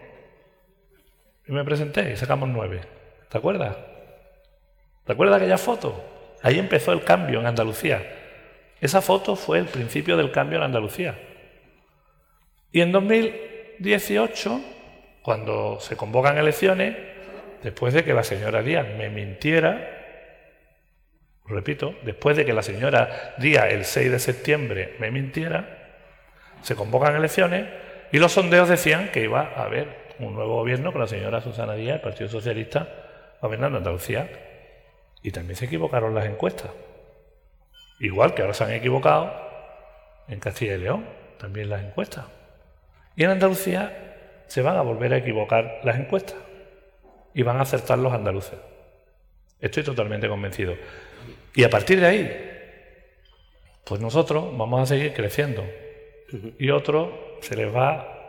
[1.48, 2.82] Y me presenté y sacamos nueve.
[3.30, 3.78] ¿Te acuerdas?
[5.06, 6.14] ¿Te acuerdas aquella foto?
[6.44, 8.06] Ahí empezó el cambio en Andalucía.
[8.82, 11.18] Esa foto fue el principio del cambio en Andalucía.
[12.70, 14.62] Y en 2018,
[15.22, 16.98] cuando se convocan elecciones,
[17.64, 19.90] después de que la señora Díaz me mintiera,
[21.46, 25.96] repito, después de que la señora Díaz el 6 de septiembre me mintiera,
[26.62, 27.68] se convocan elecciones
[28.12, 29.88] y los sondeos decían que iba a haber
[30.20, 32.90] un nuevo gobierno con la señora Susana Díaz, el Partido Socialista,
[33.42, 34.30] gobernando Andalucía.
[35.24, 36.70] Y también se equivocaron las encuestas.
[38.00, 39.34] Igual que ahora se han equivocado
[40.28, 41.06] en Castilla y León,
[41.40, 42.26] también las encuestas.
[43.16, 46.38] Y en Andalucía se van a volver a equivocar las encuestas
[47.34, 48.60] y van a acertar los andaluces.
[49.60, 50.76] Estoy totalmente convencido.
[51.56, 52.52] Y a partir de ahí,
[53.86, 55.64] pues nosotros vamos a seguir creciendo.
[56.60, 57.10] Y otros
[57.42, 58.23] se les va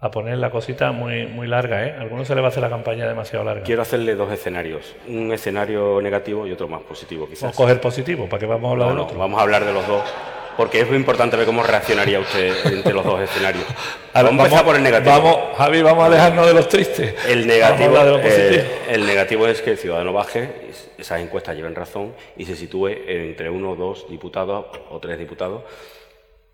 [0.00, 1.94] a poner la cosita muy, muy larga, ¿eh?
[1.98, 3.62] A algunos se le va a hacer la campaña demasiado larga.
[3.62, 7.42] Quiero hacerle dos escenarios, un escenario negativo y otro más positivo, quizás.
[7.42, 9.18] Vamos a coger positivo, ¿para qué vamos a hablar del otro?
[9.18, 10.02] Vamos a hablar de los dos,
[10.56, 13.64] porque es muy importante ver cómo reaccionaría usted entre los dos escenarios.
[14.14, 15.12] vamos, a empezar por el negativo.
[15.12, 17.14] Vamos, Javi, vamos a dejarnos de los tristes.
[17.28, 22.46] El negativo, eh, el negativo es que el ciudadano baje, esas encuestas lleven razón y
[22.46, 25.64] se sitúe entre uno o dos diputados o tres diputados.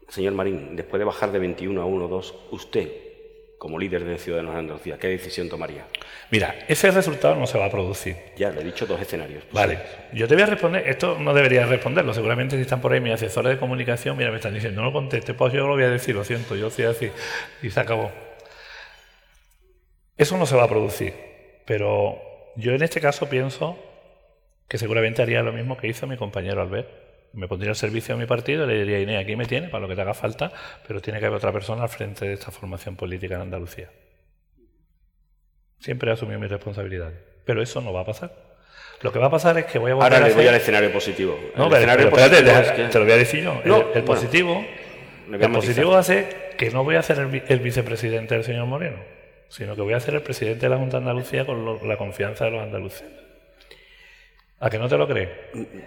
[0.08, 3.05] Señor Marín, después de bajar de 21 a 1 o 2, usted
[3.58, 5.86] como líder de Ciudadanos de Andalucía, ¿qué decisión tomaría?
[6.30, 8.16] Mira, ese resultado no se va a producir.
[8.36, 9.44] Ya, le he dicho dos escenarios.
[9.52, 9.78] Vale,
[10.12, 13.14] yo te voy a responder, esto no debería responderlo, seguramente si están por ahí mis
[13.14, 15.90] asesores de comunicación, mira, me están diciendo, no lo conteste, pues yo lo voy a
[15.90, 17.10] decir, lo siento, yo soy así,
[17.62, 18.10] y se acabó.
[20.16, 21.14] Eso no se va a producir,
[21.64, 22.20] pero
[22.56, 23.78] yo en este caso pienso
[24.68, 27.05] que seguramente haría lo mismo que hizo mi compañero Albert
[27.36, 29.82] me pondría al servicio de mi partido y le diría, Inés, aquí me tiene para
[29.82, 30.52] lo que te haga falta,
[30.86, 33.90] pero tiene que haber otra persona al frente de esta formación política en Andalucía.
[35.78, 37.18] Siempre he asumido mis responsabilidades.
[37.44, 38.32] Pero eso no va a pasar.
[39.02, 40.90] Lo que va a pasar es que voy a volver Ahora le voy al escenario
[40.92, 41.38] positivo.
[41.56, 43.62] No, pero, escenario positivo te lo voy a decir yo.
[43.94, 44.64] el, positivo,
[45.30, 48.96] el positivo va a ser que no voy a ser el, vicepresidente del señor Moreno,
[49.48, 52.46] sino que voy a ser el presidente de la Junta de Andalucía con la confianza
[52.46, 53.04] de los andaluces.
[54.58, 55.28] ¿A que no te lo crees?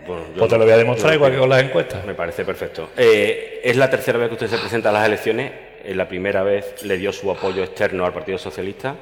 [0.05, 2.05] pues te lo voy a demostrar igual que con las encuestas.
[2.05, 2.89] Me parece perfecto.
[2.95, 5.51] Eh, es la tercera vez que usted se presenta a las elecciones.
[5.83, 8.95] En la primera vez le dio su apoyo externo al Partido Socialista.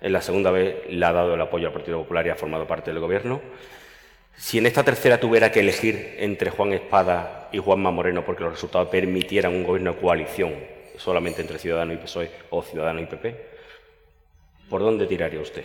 [0.00, 2.66] En la segunda vez le ha dado el apoyo al Partido Popular y ha formado
[2.66, 3.40] parte del Gobierno.
[4.34, 8.54] Si en esta tercera tuviera que elegir entre Juan Espada y Juanma Moreno porque los
[8.54, 10.54] resultados permitieran un gobierno de coalición
[10.96, 13.46] solamente entre Ciudadanos y PSOE o Ciudadanos y PP,
[14.68, 15.64] ¿por dónde tiraría usted?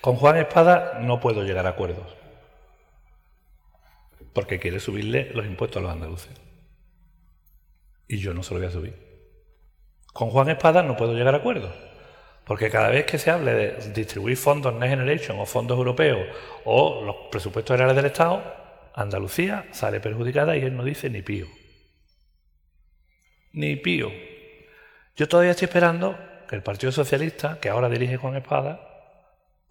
[0.00, 2.17] Con Juan Espada no puedo llegar a acuerdos
[4.38, 6.30] porque quiere subirle los impuestos a los andaluces.
[8.06, 8.94] Y yo no se lo voy a subir.
[10.12, 11.74] Con Juan Espada no puedo llegar a acuerdos.
[12.44, 16.20] Porque cada vez que se hable de distribuir fondos Next Generation o fondos europeos
[16.64, 18.44] o los presupuestos generales del Estado,
[18.94, 21.48] Andalucía sale perjudicada y él no dice ni pío.
[23.54, 24.12] Ni pío.
[25.16, 26.16] Yo todavía estoy esperando
[26.48, 28.88] que el Partido Socialista, que ahora dirige Juan Espada,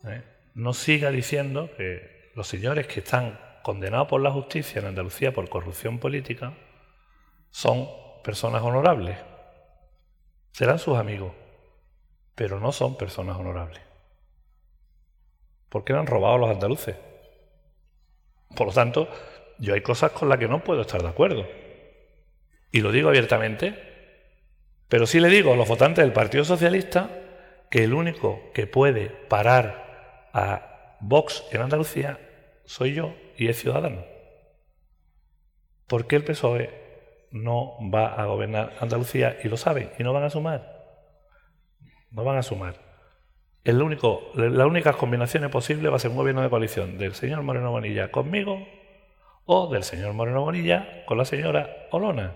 [0.03, 0.23] ¿eh?
[0.55, 5.49] no siga diciendo que los señores que están condenados por la justicia en Andalucía por
[5.49, 6.53] corrupción política
[7.51, 7.85] son
[8.23, 9.17] personas honorables.
[10.53, 11.33] Serán sus amigos,
[12.33, 13.81] pero no son personas honorables.
[15.67, 16.95] Porque han robado a los andaluces.
[18.55, 19.09] Por lo tanto,
[19.59, 21.45] yo hay cosas con las que no puedo estar de acuerdo.
[22.71, 23.75] Y lo digo abiertamente.
[24.87, 27.09] Pero sí le digo a los votantes del Partido Socialista
[27.69, 32.17] que el único que puede parar a Vox en Andalucía
[32.63, 34.03] soy yo y es ciudadano.
[35.87, 36.69] ¿Por qué el PSOE
[37.31, 40.77] no va a gobernar Andalucía y lo saben y no van a sumar?
[42.11, 42.75] No van a sumar.
[43.63, 47.41] El único, las únicas combinaciones posibles va a ser un gobierno de coalición del señor
[47.43, 48.65] Moreno Bonilla conmigo
[49.45, 52.35] o del señor Moreno Bonilla con la señora Olona.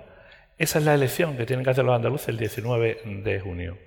[0.58, 3.78] Esa es la elección que tienen que hacer los andaluces el 19 de junio.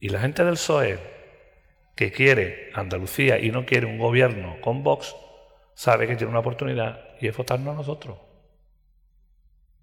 [0.00, 0.98] Y la gente del PSOE
[1.94, 5.14] que quiere Andalucía y no quiere un gobierno con Vox,
[5.74, 8.18] sabe que tiene una oportunidad y es votarnos a nosotros.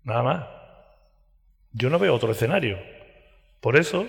[0.03, 0.47] Nada más.
[1.71, 2.79] Yo no veo otro escenario.
[3.59, 4.07] Por eso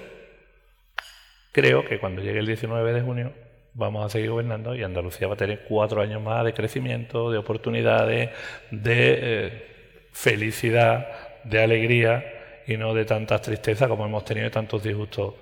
[1.52, 3.32] creo que cuando llegue el 19 de junio
[3.74, 7.38] vamos a seguir gobernando y Andalucía va a tener cuatro años más de crecimiento, de
[7.38, 8.30] oportunidades,
[8.70, 11.08] de eh, felicidad,
[11.44, 15.34] de alegría y no de tantas tristezas como hemos tenido tantos disgustos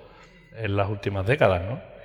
[0.55, 1.98] en las últimas décadas, ¿no?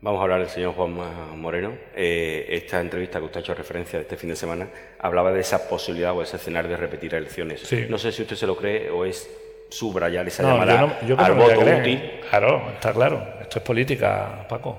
[0.00, 0.94] Vamos a hablar del señor Juan
[1.40, 1.72] Moreno.
[1.94, 4.68] Eh, esta entrevista que usted ha hecho referencia de este fin de semana
[5.00, 7.68] hablaba de esa posibilidad o ese escenario de repetir elecciones.
[7.90, 9.28] No sé si usted se lo cree o es
[9.70, 12.20] subrayar esa llamada yo al voto útil.
[12.30, 13.26] Claro, está claro.
[13.40, 14.78] Esto es política, Paco.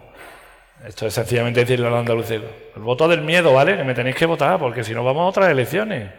[0.88, 2.42] Esto es sencillamente decirle a los andaluces,
[2.78, 3.76] el voto del miedo, ¿vale?
[3.76, 6.10] Que me tenéis que votar, porque si no vamos a otras elecciones.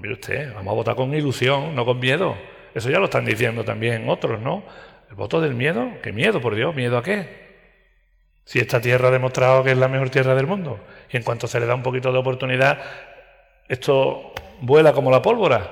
[0.00, 2.36] mire usted, vamos a votar con ilusión, no con miedo.
[2.74, 4.64] Eso ya lo están diciendo también otros, ¿no?
[5.08, 6.74] El voto del miedo, ¿qué miedo, por Dios?
[6.74, 7.46] ¿Miedo a qué?
[8.44, 10.80] Si esta tierra ha demostrado que es la mejor tierra del mundo
[11.10, 12.78] y en cuanto se le da un poquito de oportunidad,
[13.68, 15.68] esto vuela como la pólvora.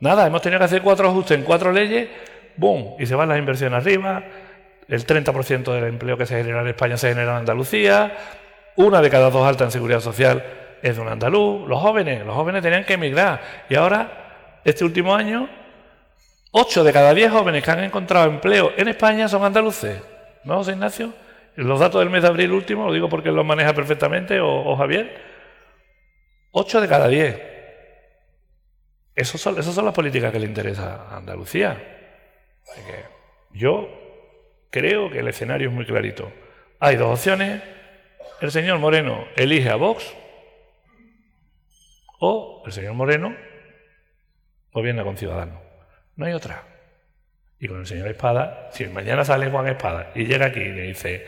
[0.00, 2.08] Nada, hemos tenido que hacer cuatro ajustes en cuatro leyes,
[2.56, 2.96] ¡boom!
[2.98, 4.22] Y se van las inversiones arriba,
[4.88, 8.16] el 30% del empleo que se genera en España se genera en Andalucía,
[8.76, 10.44] una de cada dos altas en seguridad social
[10.82, 15.14] es de un andaluz, los jóvenes, los jóvenes tenían que emigrar y ahora, este último
[15.14, 15.48] año,
[16.52, 20.02] 8 de cada 10 jóvenes que han encontrado empleo en España son andaluces.
[20.44, 21.12] ¿No, José Ignacio?
[21.54, 25.20] Los datos del mes de abril último, lo digo porque los maneja perfectamente, o, Javier.
[26.52, 27.42] 8 de cada 10.
[29.14, 31.76] Esas son, son las políticas que le interesa a Andalucía.
[33.52, 33.88] yo
[34.70, 36.32] creo que el escenario es muy clarito.
[36.80, 37.62] Hay dos opciones.
[38.40, 40.14] El señor Moreno elige a Vox
[42.18, 43.36] o el señor Moreno
[44.72, 45.69] gobierna con Ciudadanos.
[46.20, 46.62] No hay otra.
[47.58, 50.82] Y con el señor Espada, si mañana sale Juan Espada y llega aquí y le
[50.82, 51.26] dice,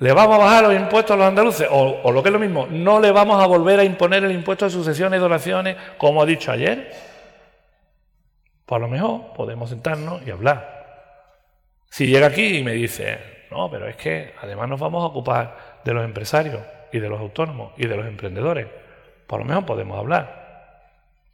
[0.00, 2.66] le vamos a bajar los impuestos a los andaluces, o, lo que es lo mismo,
[2.70, 6.26] no le vamos a volver a imponer el impuesto de sucesiones y donaciones, como ha
[6.26, 6.92] dicho ayer,
[8.66, 11.16] pues a lo mejor podemos sentarnos y hablar.
[11.88, 15.80] Si llega aquí y me dice, no, pero es que además nos vamos a ocupar
[15.86, 16.60] de los empresarios
[16.92, 20.82] y de los autónomos y de los emprendedores, por pues lo mejor podemos hablar.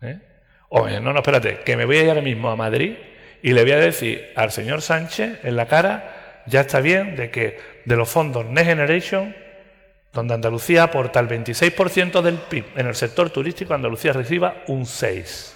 [0.01, 0.34] ¿eh?
[0.77, 2.97] Oye, no, no, espérate, que me voy a ir ahora mismo a Madrid
[3.43, 7.31] y le voy a decir al señor Sánchez en la cara, ya está bien de
[7.31, 9.37] que de los fondos Next Generation,
[10.13, 15.53] donde Andalucía aporta el 26% del PIB en el sector turístico, Andalucía reciba un 6%.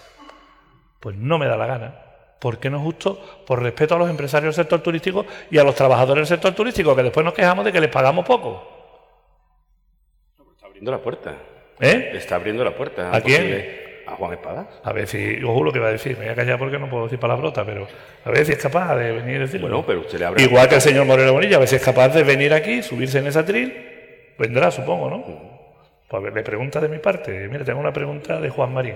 [1.00, 1.94] Pues no me da la gana.
[2.38, 3.42] porque no es justo?
[3.44, 6.94] Por respeto a los empresarios del sector turístico y a los trabajadores del sector turístico,
[6.94, 8.76] que después nos quejamos de que les pagamos poco.
[10.54, 11.34] Está abriendo la puerta.
[11.80, 12.12] ¿Eh?
[12.14, 13.12] Está abriendo la puerta.
[13.12, 13.87] ¿A quién?
[14.08, 14.66] A Juan Espadas.
[14.82, 16.88] A ver si, ojo lo que va a decir, me voy a callar porque no
[16.88, 17.86] puedo decir palabrota, pero
[18.24, 19.68] a ver si es capaz de venir a decirlo.
[19.68, 21.82] Bueno, pero usted le abre Igual que el señor Moreno Bonilla, a ver si es
[21.82, 23.74] capaz de venir aquí, subirse en esa tril,
[24.38, 25.24] vendrá, supongo, ¿no?
[26.08, 27.48] Pues me pregunta de mi parte.
[27.48, 28.94] Mire, tengo una pregunta de Juan Marín.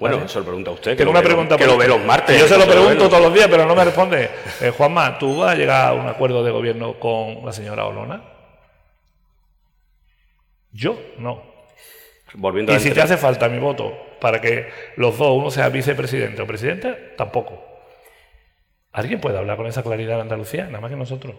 [0.00, 0.96] Bueno, eso lo pregunta usted.
[0.96, 2.40] Que, una pregunta que lo ve los martes.
[2.40, 4.30] Yo se lo pregunto todos los días, pero no me responde.
[4.60, 8.22] Eh, Juanma, ¿tú vas a llegar a un acuerdo de gobierno con la señora Olona?
[10.72, 11.42] Yo no.
[12.34, 16.40] Volviendo y si te hace falta mi voto para que los dos, uno sea vicepresidente
[16.42, 17.60] o presidente, tampoco.
[18.92, 20.66] ¿Alguien puede hablar con esa claridad en Andalucía?
[20.66, 21.34] Nada más que nosotros.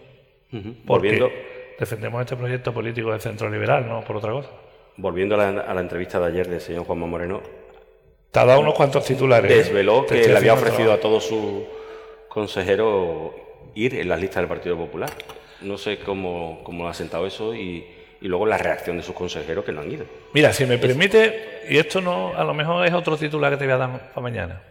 [0.84, 1.30] Volviendo...
[1.80, 4.50] defendemos este proyecto político de centro liberal, no por otra cosa.
[4.98, 7.40] Volviendo a la, entrevista de ayer del señor Juanma Moreno.
[8.30, 9.50] Te ha dado unos cuantos titulares.
[9.50, 9.54] ¿eh?
[9.54, 11.62] Desveló que le había ofrecido a todos sus
[12.28, 13.32] consejeros
[13.74, 15.08] ir en las listas del Partido Popular.
[15.62, 17.86] No sé cómo, cómo ha sentado eso y
[18.24, 20.06] y luego la reacción de sus consejeros que no han ido.
[20.32, 23.64] Mira, si me permite, y esto no, a lo mejor es otro titular que te
[23.66, 24.62] voy a dar para mañana,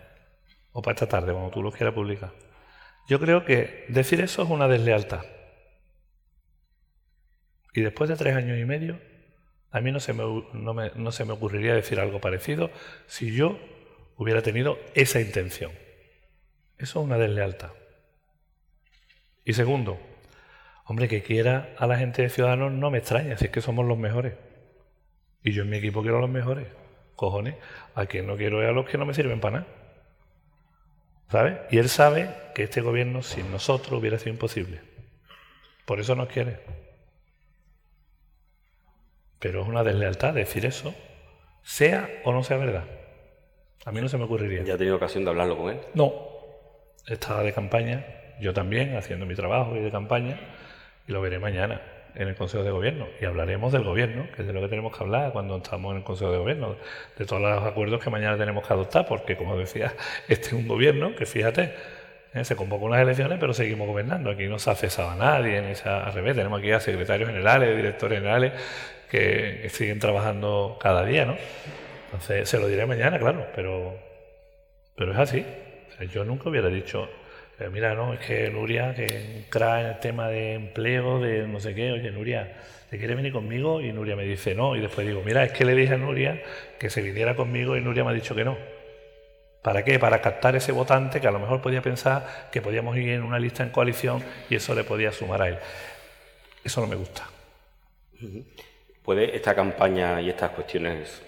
[0.71, 2.31] o para esta tarde, cuando tú lo quieras publicar.
[3.07, 5.23] Yo creo que decir eso es una deslealtad.
[7.75, 8.99] Y después de tres años y medio,
[9.69, 12.71] a mí no se me, no, no se me ocurriría decir algo parecido
[13.05, 13.59] si yo
[14.17, 15.71] hubiera tenido esa intención.
[16.79, 17.69] Eso es una deslealtad.
[19.45, 19.99] Y segundo,
[20.85, 23.85] Hombre, que quiera a la gente de Ciudadanos no me extraña, si es que somos
[23.85, 24.33] los mejores.
[25.43, 26.67] Y yo en mi equipo quiero a los mejores.
[27.15, 27.55] Cojones,
[27.95, 29.67] a quien no quiero es a los que no me sirven para nada.
[31.29, 31.59] ¿Sabes?
[31.71, 34.81] Y él sabe que este gobierno sin nosotros hubiera sido imposible.
[35.85, 36.59] Por eso nos quiere.
[39.39, 40.93] Pero es una deslealtad decir eso,
[41.63, 42.85] sea o no sea verdad.
[43.85, 44.63] A mí no se me ocurriría.
[44.63, 45.79] ¿Ya ha tenido ocasión de hablarlo con él?
[45.93, 46.13] No.
[47.07, 48.05] Estaba de campaña,
[48.39, 50.39] yo también, haciendo mi trabajo y de campaña
[51.07, 51.81] y lo veré mañana
[52.15, 54.95] en el Consejo de Gobierno y hablaremos del Gobierno, que es de lo que tenemos
[54.95, 56.75] que hablar cuando estamos en el Consejo de Gobierno,
[57.17, 59.93] de todos los acuerdos que mañana tenemos que adoptar, porque como decía,
[60.27, 61.73] este es un Gobierno que fíjate,
[62.33, 62.43] ¿eh?
[62.45, 64.31] Se convocó unas elecciones, pero seguimos gobernando.
[64.31, 66.35] Aquí no se ha cesado a nadie, ni se ha, al revés.
[66.35, 68.53] Tenemos aquí a secretarios generales, directores generales,
[69.09, 71.37] que, siguen trabajando cada día, ¿no?
[72.05, 73.97] Entonces, se lo diré mañana, claro, pero,
[74.95, 75.45] pero es así.
[76.11, 77.09] yo nunca hubiera dicho,
[77.59, 81.59] eh, mira, no, es que Nuria, que entra en el tema de empleo, de no
[81.59, 82.53] sé qué, oye, Nuria,
[82.89, 83.79] ¿te quiere venir conmigo?
[83.81, 84.75] Y Nuria me dice no.
[84.75, 86.41] Y después digo, mira, es que le dije a Nuria
[86.79, 88.57] que se viniera conmigo y Nuria me ha dicho que no.
[89.61, 89.97] ¿Para qué?
[89.97, 93.39] Para captar ese votante que a lo mejor podía pensar que podíamos ir en una
[93.39, 95.57] lista en coalición y eso le podía sumar a él.
[96.63, 97.29] Eso no me gusta.
[99.03, 101.21] ¿Puede esta campaña y estas cuestiones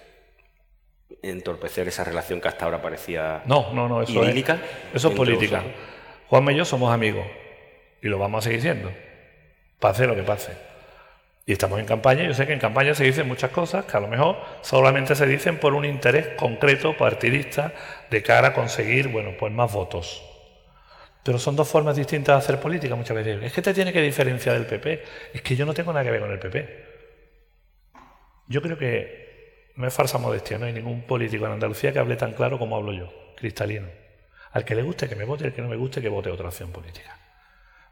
[1.22, 4.54] entorpecer esa relación que hasta ahora parecía no, no, no, eso idílica?
[4.90, 5.62] Es, eso es política.
[6.28, 7.26] Juanma y yo somos amigos
[8.02, 8.90] y lo vamos a seguir siendo,
[9.78, 10.52] pase lo que pase.
[11.48, 14.00] Y estamos en campaña, yo sé que en campaña se dicen muchas cosas que a
[14.00, 17.72] lo mejor solamente se dicen por un interés concreto partidista
[18.10, 20.24] de cara a conseguir, bueno, pues más votos.
[21.22, 23.42] Pero son dos formas distintas de hacer política muchas veces.
[23.44, 25.04] Es que te tiene que diferenciar del PP.
[25.34, 26.84] Es que yo no tengo nada que ver con el PP.
[28.48, 32.16] Yo creo que no es falsa modestia, no hay ningún político en Andalucía que hable
[32.16, 33.86] tan claro como hablo yo, cristalino.
[34.56, 36.48] Al que le guste que me vote, al que no me guste que vote otra
[36.48, 37.14] opción política.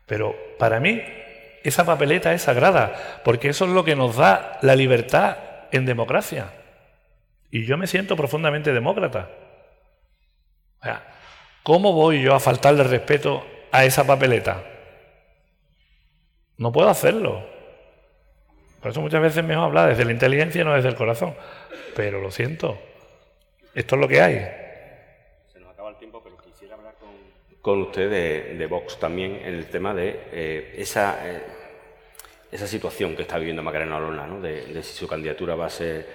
[0.06, 1.02] Pero para mí
[1.62, 5.36] esa papeleta es sagrada, porque eso es lo que nos da la libertad
[5.72, 6.52] en democracia.
[7.50, 9.28] Y yo me siento profundamente demócrata.
[10.80, 11.06] O sea,
[11.62, 14.64] ¿cómo voy yo a faltarle respeto a esa papeleta?
[16.56, 17.46] No puedo hacerlo.
[18.80, 21.34] Por eso muchas veces mejor hablar desde la inteligencia no desde el corazón.
[21.94, 22.78] Pero lo siento.
[23.74, 24.34] Esto es lo que hay.
[25.50, 26.94] Se nos acaba el tiempo, pero quisiera hablar
[27.64, 28.10] con, usted
[28.58, 31.42] de, Vox también en el tema de eh, esa eh,
[32.52, 34.40] esa situación que está viviendo Macarena Olona, ¿no?
[34.40, 36.06] de, si su candidatura va a ser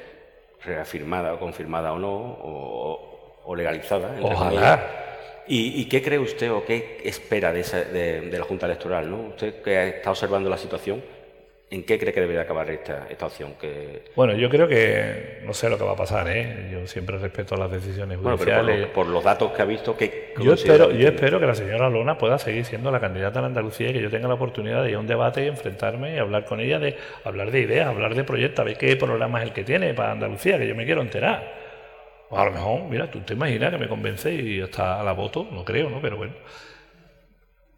[0.64, 4.16] reafirmada o confirmada o no, o, legalizada.
[4.22, 5.08] Ojalá.
[5.48, 7.64] ¿Y, qué cree usted o qué espera de,
[8.30, 9.10] de, la Junta Electoral?
[9.10, 9.30] ¿no?
[9.30, 11.04] Usted que está observando la situación,
[11.72, 13.54] ¿En qué cree que debería acabar esta, esta opción?
[13.62, 14.06] Que...
[14.16, 16.68] Bueno, yo creo que no sé lo que va a pasar, ¿eh?
[16.72, 18.88] Yo siempre respeto las decisiones judiciales.
[18.88, 22.18] por, los datos que ha visto, que yo espero, yo espero que la señora Lona
[22.18, 24.90] pueda seguir siendo la candidata a la Andalucía y que yo tenga la oportunidad de
[24.90, 28.16] ir a un debate y enfrentarme y hablar con ella, de hablar de ideas, hablar
[28.16, 30.86] de proyectos, a ver qué programa es el que tiene para Andalucía, que yo me
[30.86, 31.54] quiero enterar.
[32.32, 35.48] O a lo mejor, mira, tú te imaginas que me convence y hasta la voto,
[35.52, 36.02] no creo, ¿no?
[36.02, 36.34] Pero bueno.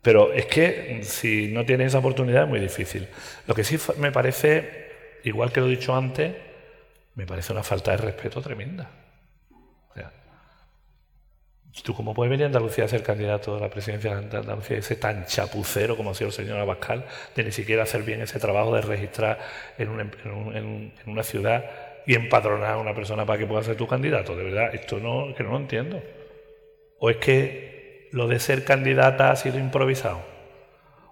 [0.01, 3.07] Pero es que si no tienes esa oportunidad es muy difícil.
[3.47, 6.33] Lo que sí me parece, igual que lo he dicho antes,
[7.15, 8.89] me parece una falta de respeto tremenda.
[9.89, 10.11] O sea,
[11.83, 14.95] ¿Tú cómo puedes venir a Andalucía a ser candidato a la presidencia de Andalucía ese
[14.95, 18.75] tan chapucero como ha sido el señor Abascal, de ni siquiera hacer bien ese trabajo
[18.75, 19.39] de registrar
[19.77, 21.69] en, en una ciudad
[22.07, 24.35] y empadronar a una persona para que pueda ser tu candidato?
[24.35, 26.01] De verdad, esto no, que no lo entiendo.
[26.99, 27.70] ¿O es que
[28.11, 30.21] lo de ser candidata ha sido improvisado?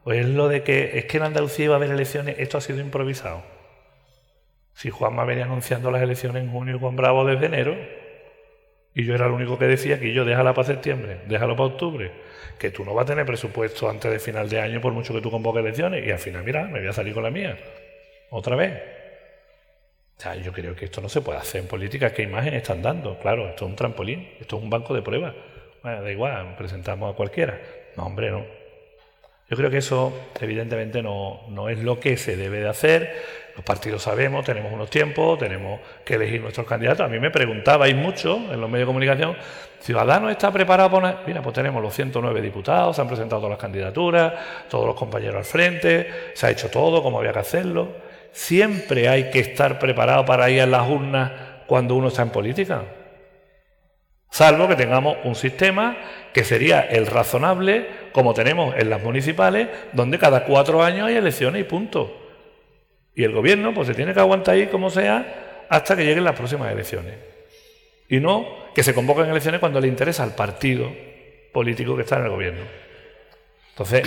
[0.03, 2.61] ¿O es lo de que es que en Andalucía iba a haber elecciones, esto ha
[2.61, 3.43] sido improvisado?
[4.73, 7.75] Si Juanma venía anunciando las elecciones en junio con Bravo desde enero,
[8.93, 12.11] y yo era el único que decía que yo déjala para septiembre, déjalo para octubre,
[12.57, 15.21] que tú no vas a tener presupuesto antes de final de año por mucho que
[15.21, 17.57] tú convoques elecciones, y al final, mira, me voy a salir con la mía,
[18.29, 18.73] otra vez.
[20.17, 22.11] O sea, yo creo que esto no se puede hacer en política.
[22.11, 23.17] ¿Qué imagen están dando?
[23.19, 25.33] Claro, esto es un trampolín, esto es un banco de pruebas.
[25.83, 27.59] Bueno, da igual, presentamos a cualquiera.
[27.95, 28.45] No, hombre, no.
[29.49, 33.39] Yo creo que eso, evidentemente, no, no es lo que se debe de hacer.
[33.55, 37.05] Los partidos sabemos, tenemos unos tiempos, tenemos que elegir nuestros candidatos.
[37.05, 39.35] A mí me preguntabais mucho en los medios de comunicación,
[39.81, 41.23] ¿Ciudadanos está preparado para...?
[41.25, 44.33] Mira, pues tenemos los 109 diputados, se han presentado todas las candidaturas,
[44.69, 47.87] todos los compañeros al frente, se ha hecho todo como había que hacerlo.
[48.31, 51.31] Siempre hay que estar preparado para ir a las urnas
[51.65, 52.83] cuando uno está en política.
[54.29, 55.97] Salvo que tengamos un sistema
[56.33, 61.61] que sería el razonable, como tenemos en las municipales, donde cada cuatro años hay elecciones
[61.61, 62.15] y punto.
[63.15, 66.35] Y el gobierno pues se tiene que aguantar ahí como sea hasta que lleguen las
[66.35, 67.15] próximas elecciones.
[68.07, 70.91] Y no que se convoquen elecciones cuando le interesa al partido
[71.51, 72.65] político que está en el gobierno.
[73.71, 74.03] Entonces,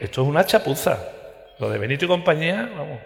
[0.00, 0.98] esto es una chapuza.
[1.58, 3.00] Lo de Benito y compañía, vamos,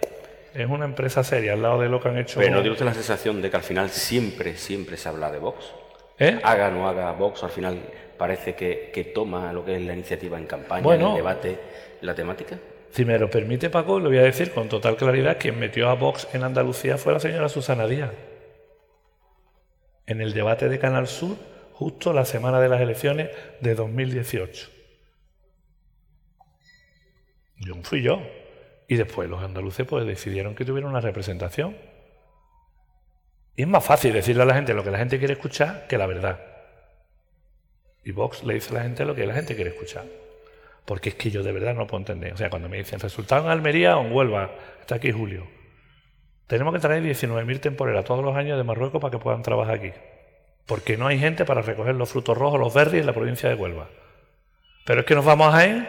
[0.54, 2.40] es una empresa seria al lado de lo que han hecho.
[2.40, 5.38] Pero no tiene usted la sensación de que al final siempre, siempre se habla de
[5.38, 5.72] Vox.
[6.20, 6.38] ¿Eh?
[6.42, 7.80] haga o no haga Vox, al final
[8.16, 11.58] parece que, toma lo que es la iniciativa en campaña, en el debate,
[12.02, 12.58] la temática.
[12.90, 15.94] Si me lo permite Paco, lo voy a decir con total claridad, quien metió a
[15.94, 18.12] Vox en Andalucía fue la señora Susana Díaz.
[20.06, 21.36] En el debate de Canal Sur,
[21.72, 24.68] justo la semana de las elecciones de 2018.
[27.60, 28.20] Yo fui yo.
[28.88, 31.76] Y después los andaluces pues decidieron que tuviera una representación.
[33.56, 35.98] Y es más fácil decirle a la gente lo que la gente quiere escuchar que
[35.98, 36.40] la verdad.
[38.04, 40.04] Y Vox le dice a la gente lo que la gente quiere escuchar.
[40.84, 42.32] Porque es que yo de verdad no puedo entender.
[42.32, 45.46] O sea, cuando me dicen resultado en Almería o en Huelva, está aquí Julio.
[46.46, 49.92] Tenemos que traer 19.000 temporeras todos los años de Marruecos para que puedan trabajar aquí.
[50.66, 53.54] Porque no hay gente para recoger los frutos rojos, los verdes en la provincia de
[53.54, 53.88] Huelva.
[54.84, 55.86] Pero es que nos vamos a ir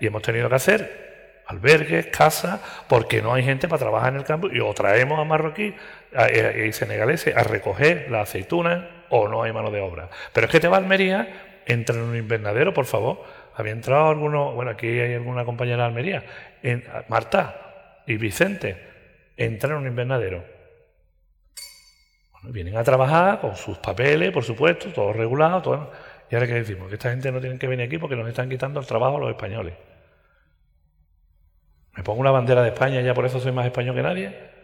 [0.00, 1.08] y hemos tenido que hacer
[1.46, 5.24] albergues, casas, porque no hay gente para trabajar en el campo y o traemos a
[5.24, 5.74] marroquí
[6.12, 10.08] y senegaleses a recoger las aceitunas o no hay mano de obra.
[10.32, 13.22] Pero es que te va a Almería, entra en un invernadero, por favor.
[13.54, 16.24] Había entrado alguno, bueno, aquí hay alguna compañera de Almería,
[16.62, 18.76] en, Marta y Vicente,
[19.36, 20.44] entran en un invernadero.
[22.44, 25.92] Vienen a trabajar con sus papeles, por supuesto, todo regulado, todo.
[26.30, 26.88] ¿Y ahora qué decimos?
[26.88, 29.20] Que esta gente no tiene que venir aquí porque nos están quitando el trabajo a
[29.20, 29.74] los españoles.
[31.96, 34.57] ¿Me pongo una bandera de España ya por eso soy más español que nadie?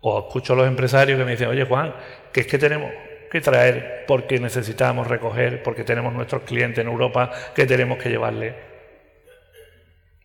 [0.00, 1.94] O escucho a los empresarios que me dicen, oye Juan,
[2.32, 2.90] que es que tenemos
[3.30, 8.54] que traer porque necesitamos recoger, porque tenemos nuestros clientes en Europa que tenemos que llevarle.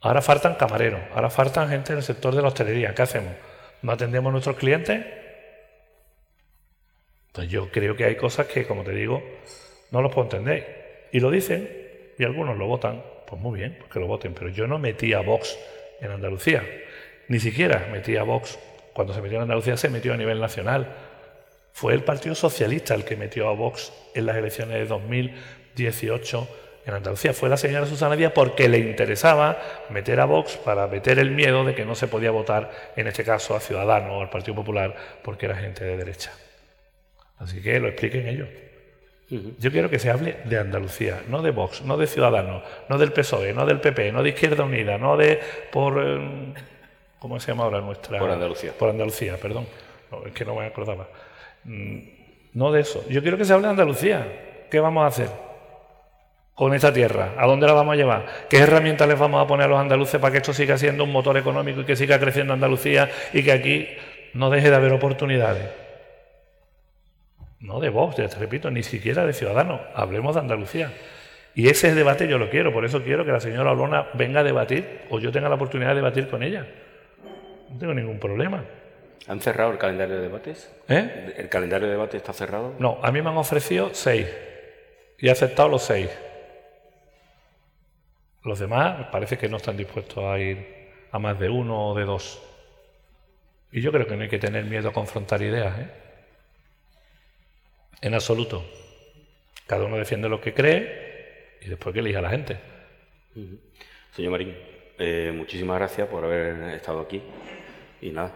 [0.02, 2.94] Ahora faltan camareros, ahora faltan gente en el sector de la hostelería.
[2.94, 3.34] ¿Qué hacemos?
[3.82, 5.06] ¿No atendemos nuestros clientes?
[7.32, 9.22] Pues yo creo que hay cosas que, como te digo,
[9.92, 11.10] no los puedo entender.
[11.12, 11.70] Y lo dicen,
[12.18, 13.04] y algunos lo votan.
[13.28, 14.34] Pues muy bien, pues que lo voten.
[14.34, 15.58] Pero yo no metí a Vox
[16.00, 16.64] en Andalucía.
[17.28, 18.58] Ni siquiera metí a Vox.
[18.96, 20.88] Cuando se metió en Andalucía se metió a nivel nacional.
[21.74, 26.48] Fue el Partido Socialista el que metió a Vox en las elecciones de 2018
[26.86, 27.34] en Andalucía.
[27.34, 31.66] Fue la señora Susana Díaz porque le interesaba meter a Vox para meter el miedo
[31.66, 34.96] de que no se podía votar, en este caso a Ciudadanos o al Partido Popular,
[35.22, 36.32] porque era gente de derecha.
[37.38, 38.48] Así que lo expliquen ellos.
[39.60, 43.12] Yo quiero que se hable de Andalucía, no de Vox, no de Ciudadanos, no del
[43.12, 46.54] PSOE, no del PP, no de Izquierda Unida, no de por eh,
[47.28, 48.20] ¿cómo se llama ahora nuestra?
[48.20, 48.72] Por Andalucía.
[48.78, 49.66] Por Andalucía, perdón.
[50.28, 51.08] es que no me acordaba.
[51.64, 51.98] Mm,
[52.54, 53.04] no de eso.
[53.10, 54.68] Yo quiero que se hable de Andalucía.
[54.70, 55.30] ¿Qué vamos a hacer
[56.54, 57.34] con esta tierra?
[57.36, 58.28] ¿A dónde la vamos a llevar?
[58.48, 61.12] ¿Qué herramientas les vamos a poner a los andaluces para que esto siga siendo un
[61.12, 63.88] motor económico y que siga creciendo Andalucía y que aquí
[64.36, 65.72] no deje de haber oportunidades?
[67.60, 69.82] No de Vox, ya te repito, ni siquiera de Ciudadanos.
[69.96, 70.94] Hablemos de Andalucía.
[71.56, 74.44] Y ese debate yo lo quiero, por eso quiero que la señora Olona venga a
[74.44, 76.68] debatir o yo tenga la oportunidad de debatir con ella.
[77.76, 78.64] No tengo ningún problema.
[79.28, 80.74] ¿Han cerrado el calendario de debates?
[80.88, 81.34] ¿Eh?
[81.36, 82.74] ¿El calendario de debates está cerrado?
[82.80, 84.28] No, a mí me han ofrecido seis
[85.20, 86.10] y he aceptado los seis.
[88.46, 92.06] Los demás parece que no están dispuestos a ir a más de uno o de
[92.06, 92.42] dos.
[93.74, 95.78] Y yo creo que no hay que tener miedo a confrontar ideas.
[95.78, 95.90] ¿eh?
[98.00, 98.64] En absoluto.
[99.68, 102.58] Cada uno defiende lo que cree y después que elija a la gente.
[104.14, 104.56] Señor Marín,
[104.98, 107.22] eh, muchísimas gracias por haber estado aquí.
[108.06, 108.32] Y nada,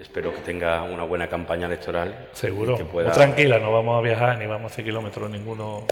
[0.00, 2.30] espero que tenga una buena campaña electoral.
[2.32, 2.78] Seguro.
[3.12, 5.86] tranquila, no vamos a viajar ni vamos a hacer kilómetros ninguno.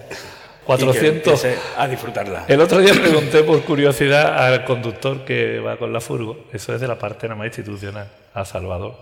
[0.65, 1.47] 400.
[1.77, 2.47] a disfrutarla.
[2.49, 6.81] El otro día pregunté por curiosidad al conductor que va con la furgo, eso es
[6.81, 8.95] de la parte nada más institucional, a Salvador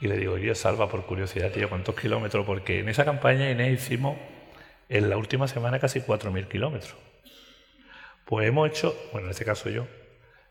[0.00, 2.44] y le digo, oye, Salva, por curiosidad, tío, ¿cuántos kilómetros?
[2.44, 4.16] Porque en esa campaña, Inés, hicimos
[4.88, 6.96] en la última semana casi 4.000 kilómetros.
[8.24, 9.86] Pues hemos hecho, bueno, en este caso yo,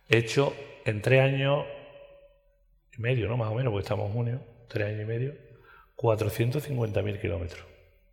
[0.07, 0.55] he hecho
[0.85, 1.65] en tres años
[2.97, 3.37] y medio, ¿no?
[3.37, 5.33] Más o menos, porque estamos en junio, tres años y medio,
[5.95, 7.65] 450.000 kilómetros,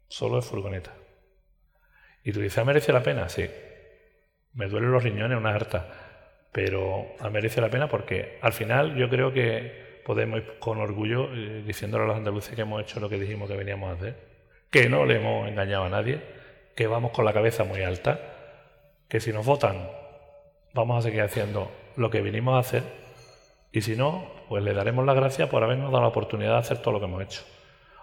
[0.08, 0.94] solo de furgoneta.
[2.24, 3.28] Y tú dices, ¿ha merece la pena?
[3.28, 3.48] Sí.
[4.54, 5.88] Me duelen los riñones, una harta,
[6.52, 11.62] pero merece la pena porque al final yo creo que podemos ir con orgullo eh,
[11.66, 14.16] diciéndole a los andaluces que hemos hecho lo que dijimos que veníamos a hacer,
[14.70, 16.20] que no le hemos engañado a nadie,
[16.74, 18.20] que vamos con la cabeza muy alta,
[19.08, 19.88] que si nos votan
[20.74, 22.82] vamos a seguir haciendo lo que vinimos a hacer
[23.72, 26.78] y si no, pues le daremos las gracias por habernos dado la oportunidad de hacer
[26.78, 27.42] todo lo que hemos hecho.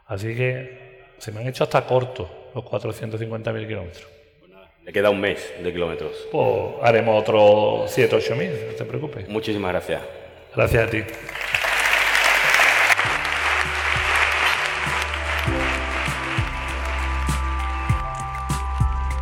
[0.07, 4.07] Así que se me han hecho hasta cortos los 450.000 kilómetros.
[4.83, 6.27] Le queda un mes de kilómetros.
[6.31, 9.27] Pues haremos otros 7 o 8.000, no te preocupes.
[9.27, 10.01] Muchísimas gracias.
[10.55, 11.03] Gracias a ti.